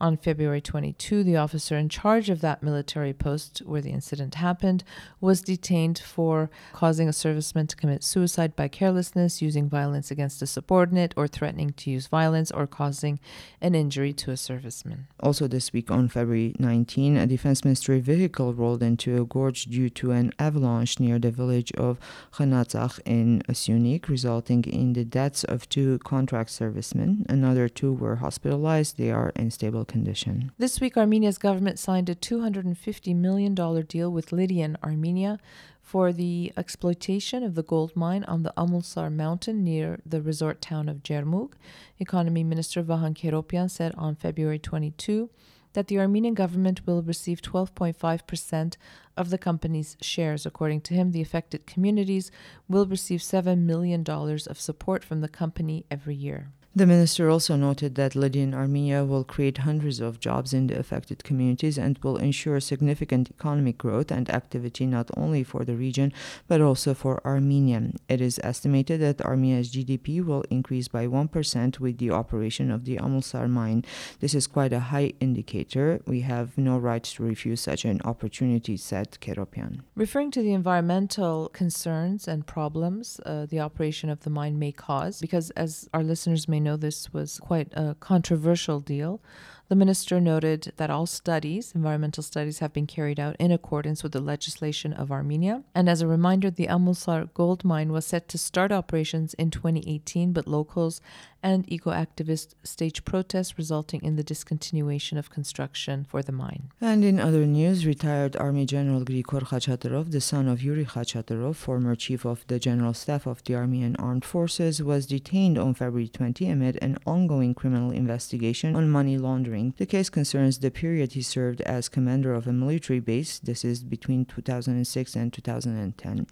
On 0.00 0.16
February 0.16 0.60
22, 0.60 1.22
the 1.22 1.36
officer 1.36 1.78
in 1.78 1.88
charge 1.88 2.28
of 2.28 2.40
that 2.40 2.64
military 2.64 3.12
post 3.12 3.62
where 3.64 3.80
the 3.80 3.92
incident 3.92 4.34
happened 4.34 4.82
was 5.20 5.40
detained 5.40 6.00
for 6.00 6.50
causing 6.72 7.08
a 7.08 7.12
serviceman 7.12 7.68
to 7.68 7.76
commit 7.76 8.02
suicide 8.02 8.56
by 8.56 8.66
carelessness, 8.66 9.40
using 9.40 9.68
violence 9.68 10.10
against 10.10 10.42
a 10.42 10.46
subordinate, 10.46 11.14
or 11.16 11.28
threatening 11.28 11.70
to 11.74 11.90
use 11.90 12.08
violence 12.08 12.50
or 12.50 12.66
causing 12.66 13.20
an 13.60 13.76
injury 13.76 14.12
to 14.12 14.32
a 14.32 14.34
serviceman. 14.34 15.04
Also, 15.20 15.46
this 15.46 15.72
week 15.72 15.92
on 15.92 16.08
February 16.08 16.56
19, 16.58 17.16
a 17.16 17.26
defense 17.26 17.64
ministry 17.64 18.00
vehicle 18.00 18.52
rolled 18.52 18.82
into 18.82 19.22
a 19.22 19.24
gorge 19.24 19.66
due 19.66 19.88
to 19.88 20.10
an 20.10 20.32
avalanche 20.40 20.98
near 20.98 21.20
the 21.20 21.30
village 21.30 21.70
of 21.72 22.00
Khnatsakh 22.32 22.98
in 23.06 23.42
Syunik, 23.48 24.08
resulting 24.08 24.64
in 24.64 24.94
the 24.94 25.04
deaths 25.04 25.44
of 25.44 25.68
two 25.68 26.00
contract 26.00 26.50
servicemen. 26.50 27.24
Another 27.28 27.68
two 27.68 27.92
were 27.92 28.16
hospitalized. 28.16 28.98
They 28.98 29.12
are 29.12 29.30
in 29.36 29.52
stable 29.52 29.83
condition. 29.84 30.52
This 30.58 30.80
week, 30.80 30.96
Armenia's 30.96 31.38
government 31.38 31.78
signed 31.78 32.08
a 32.08 32.14
$250 32.14 33.14
million 33.14 33.54
deal 33.54 34.10
with 34.10 34.32
Lydian 34.32 34.76
Armenia 34.82 35.38
for 35.82 36.12
the 36.12 36.52
exploitation 36.56 37.42
of 37.42 37.54
the 37.54 37.62
gold 37.62 37.94
mine 37.94 38.24
on 38.24 38.42
the 38.42 38.54
Amulsar 38.56 39.12
mountain 39.12 39.62
near 39.62 40.00
the 40.04 40.22
resort 40.22 40.60
town 40.60 40.88
of 40.88 41.02
Jermuk. 41.02 41.52
Economy 41.98 42.42
Minister 42.42 42.82
Vahan 42.82 43.14
Keropyan 43.14 43.70
said 43.70 43.94
on 43.96 44.16
February 44.16 44.58
22 44.58 45.28
that 45.74 45.88
the 45.88 45.98
Armenian 45.98 46.34
government 46.34 46.86
will 46.86 47.02
receive 47.02 47.42
12.5% 47.42 48.76
of 49.16 49.30
the 49.30 49.38
company's 49.38 49.96
shares. 50.00 50.46
According 50.46 50.80
to 50.82 50.94
him, 50.94 51.12
the 51.12 51.20
affected 51.20 51.66
communities 51.66 52.30
will 52.68 52.86
receive 52.86 53.20
$7 53.20 53.58
million 53.58 54.04
of 54.08 54.60
support 54.60 55.04
from 55.04 55.20
the 55.20 55.28
company 55.28 55.84
every 55.90 56.14
year. 56.14 56.50
The 56.76 56.86
minister 56.86 57.30
also 57.30 57.56
noted 57.56 57.94
that 57.94 58.14
Lydia 58.14 58.34
Lydian 58.34 58.52
Armenia 58.52 59.04
will 59.04 59.22
create 59.22 59.58
hundreds 59.58 60.00
of 60.00 60.18
jobs 60.18 60.52
in 60.52 60.66
the 60.66 60.76
affected 60.76 61.22
communities 61.22 61.78
and 61.78 61.96
will 62.02 62.16
ensure 62.16 62.58
significant 62.58 63.30
economic 63.30 63.78
growth 63.78 64.10
and 64.10 64.28
activity 64.28 64.86
not 64.86 65.08
only 65.16 65.44
for 65.44 65.64
the 65.64 65.76
region 65.76 66.12
but 66.48 66.60
also 66.60 66.92
for 66.94 67.24
Armenia. 67.24 67.92
It 68.08 68.20
is 68.20 68.40
estimated 68.42 69.00
that 69.02 69.24
Armenia's 69.24 69.70
GDP 69.70 70.24
will 70.24 70.42
increase 70.50 70.88
by 70.88 71.06
1% 71.06 71.78
with 71.78 71.98
the 71.98 72.10
operation 72.10 72.72
of 72.72 72.84
the 72.84 72.96
Amulsar 72.96 73.48
mine. 73.48 73.84
This 74.18 74.34
is 74.34 74.48
quite 74.48 74.72
a 74.72 74.80
high 74.92 75.12
indicator. 75.20 76.00
We 76.08 76.22
have 76.22 76.58
no 76.58 76.76
right 76.76 77.04
to 77.04 77.22
refuse 77.22 77.60
such 77.60 77.84
an 77.84 78.00
opportunity, 78.04 78.76
said 78.76 79.18
Keropian. 79.20 79.82
Referring 79.94 80.32
to 80.32 80.42
the 80.42 80.52
environmental 80.52 81.50
concerns 81.50 82.26
and 82.26 82.48
problems 82.48 83.20
uh, 83.24 83.46
the 83.46 83.60
operation 83.60 84.10
of 84.10 84.24
the 84.24 84.30
mine 84.30 84.58
may 84.58 84.72
cause, 84.72 85.20
because 85.20 85.50
as 85.50 85.88
our 85.94 86.02
listeners 86.02 86.48
may 86.48 86.58
know 86.64 86.76
this 86.76 87.12
was 87.12 87.38
quite 87.38 87.68
a 87.74 87.94
controversial 88.00 88.80
deal. 88.80 89.20
The 89.68 89.76
minister 89.76 90.20
noted 90.20 90.72
that 90.76 90.90
all 90.90 91.06
studies, 91.06 91.72
environmental 91.74 92.22
studies, 92.22 92.58
have 92.58 92.74
been 92.74 92.86
carried 92.86 93.18
out 93.18 93.34
in 93.38 93.50
accordance 93.50 94.02
with 94.02 94.12
the 94.12 94.20
legislation 94.20 94.92
of 94.92 95.10
Armenia. 95.10 95.62
And 95.74 95.88
as 95.88 96.02
a 96.02 96.06
reminder, 96.06 96.50
the 96.50 96.66
Amulsar 96.66 97.32
gold 97.32 97.64
mine 97.64 97.90
was 97.90 98.04
set 98.06 98.28
to 98.28 98.38
start 98.38 98.70
operations 98.72 99.32
in 99.34 99.50
2018, 99.50 100.32
but 100.34 100.46
locals 100.46 101.00
and 101.42 101.70
eco 101.70 101.90
activists 101.90 102.54
staged 102.62 103.04
protests, 103.04 103.58
resulting 103.58 104.02
in 104.02 104.16
the 104.16 104.24
discontinuation 104.24 105.18
of 105.18 105.30
construction 105.30 106.06
for 106.08 106.22
the 106.22 106.32
mine. 106.32 106.70
And 106.80 107.04
in 107.04 107.20
other 107.20 107.44
news, 107.46 107.86
retired 107.86 108.36
Army 108.36 108.64
General 108.66 109.04
Grigor 109.04 109.42
Khachaturov, 109.42 110.10
the 110.10 110.22
son 110.22 110.48
of 110.48 110.62
Yuri 110.62 110.86
Khachaturov, 110.86 111.56
former 111.56 111.94
chief 111.94 112.24
of 112.24 112.46
the 112.48 112.58
General 112.58 112.94
Staff 112.94 113.26
of 113.26 113.44
the 113.44 113.54
Armenian 113.54 113.96
Armed 113.96 114.24
Forces, 114.24 114.82
was 114.82 115.06
detained 115.06 115.58
on 115.58 115.74
February 115.74 116.08
20 116.08 116.48
amid 116.48 116.78
an 116.82 116.98
ongoing 117.06 117.54
criminal 117.54 117.90
investigation 117.90 118.74
on 118.74 118.88
money 118.88 119.18
laundering. 119.18 119.53
The 119.54 119.86
case 119.86 120.10
concerns 120.10 120.58
the 120.58 120.70
period 120.70 121.12
he 121.12 121.22
served 121.22 121.60
as 121.62 121.88
commander 121.88 122.34
of 122.34 122.46
a 122.46 122.52
military 122.52 123.00
base. 123.00 123.38
This 123.38 123.64
is 123.64 123.84
between 123.84 124.24
2006 124.24 125.14
and 125.14 125.32
2010. 125.32 126.26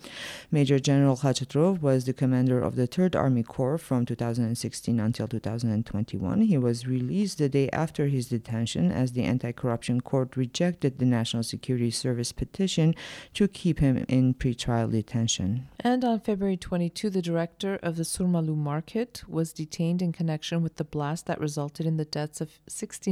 Major 0.51 0.79
General 0.79 1.17
Khachaturov 1.17 1.81
was 1.81 2.05
the 2.05 2.13
commander 2.13 2.61
of 2.61 2.77
the 2.77 2.89
3rd 2.89 3.15
Army 3.15 3.43
Corps 3.43 3.79
from 3.79 4.05
2016 4.05 4.99
until 4.99 5.29
2021. 5.29 6.41
He 6.43 6.59
was 6.59 6.87
released 6.87 7.39
the 7.39 7.49
day 7.49 7.69
after 7.71 8.07
his 8.07 8.29
detention 8.29 8.91
as 8.91 9.13
the 9.13 9.23
anti 9.23 9.53
corruption 9.53 10.01
court 10.01 10.37
rejected 10.37 10.99
the 10.99 11.07
National 11.07 11.43
Security 11.43 11.91
Service 11.91 12.33
petition 12.33 12.95
to 13.35 13.47
keep 13.47 13.79
him 13.79 14.05
in 14.09 14.35
pretrial 14.35 14.91
detention. 14.91 15.69
And 15.81 16.05
on 16.05 16.21
February 16.21 16.57
22, 16.57 17.11
the 17.11 17.23
director 17.23 17.79
of 17.83 17.97
the 17.97 18.03
Surmalu 18.03 18.57
market 18.57 19.23
was 19.29 19.53
detained 19.53 20.03
in 20.03 20.13
connection 20.13 20.63
with 20.63 20.77
the 20.77 20.85
blast 20.85 21.27
that 21.27 21.41
resulted 21.41 21.87
in 21.87 21.97
the 21.97 22.05
deaths 22.05 22.41
of 22.41 22.59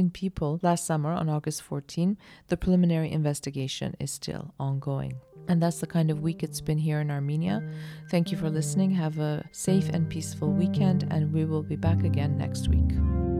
16 0.01 0.09
people 0.09 0.59
last 0.63 0.85
summer 0.85 1.11
on 1.11 1.29
August 1.29 1.61
14. 1.61 2.17
The 2.47 2.57
preliminary 2.57 3.11
investigation 3.11 3.95
is 3.99 4.09
still 4.09 4.53
ongoing. 4.59 5.13
And 5.47 5.61
that's 5.61 5.79
the 5.79 5.87
kind 5.87 6.09
of 6.09 6.21
week 6.21 6.41
it's 6.41 6.61
been 6.61 6.79
here 6.79 7.01
in 7.01 7.11
Armenia. 7.11 7.61
Thank 8.09 8.31
you 8.31 8.37
for 8.37 8.49
listening. 8.49 8.91
Have 8.91 9.19
a 9.19 9.43
safe 9.51 9.89
and 9.89 10.09
peaceful 10.09 10.51
weekend, 10.51 11.07
and 11.11 11.31
we 11.31 11.45
will 11.45 11.63
be 11.63 11.75
back 11.75 12.03
again 12.03 12.37
next 12.37 12.67
week. 12.67 13.30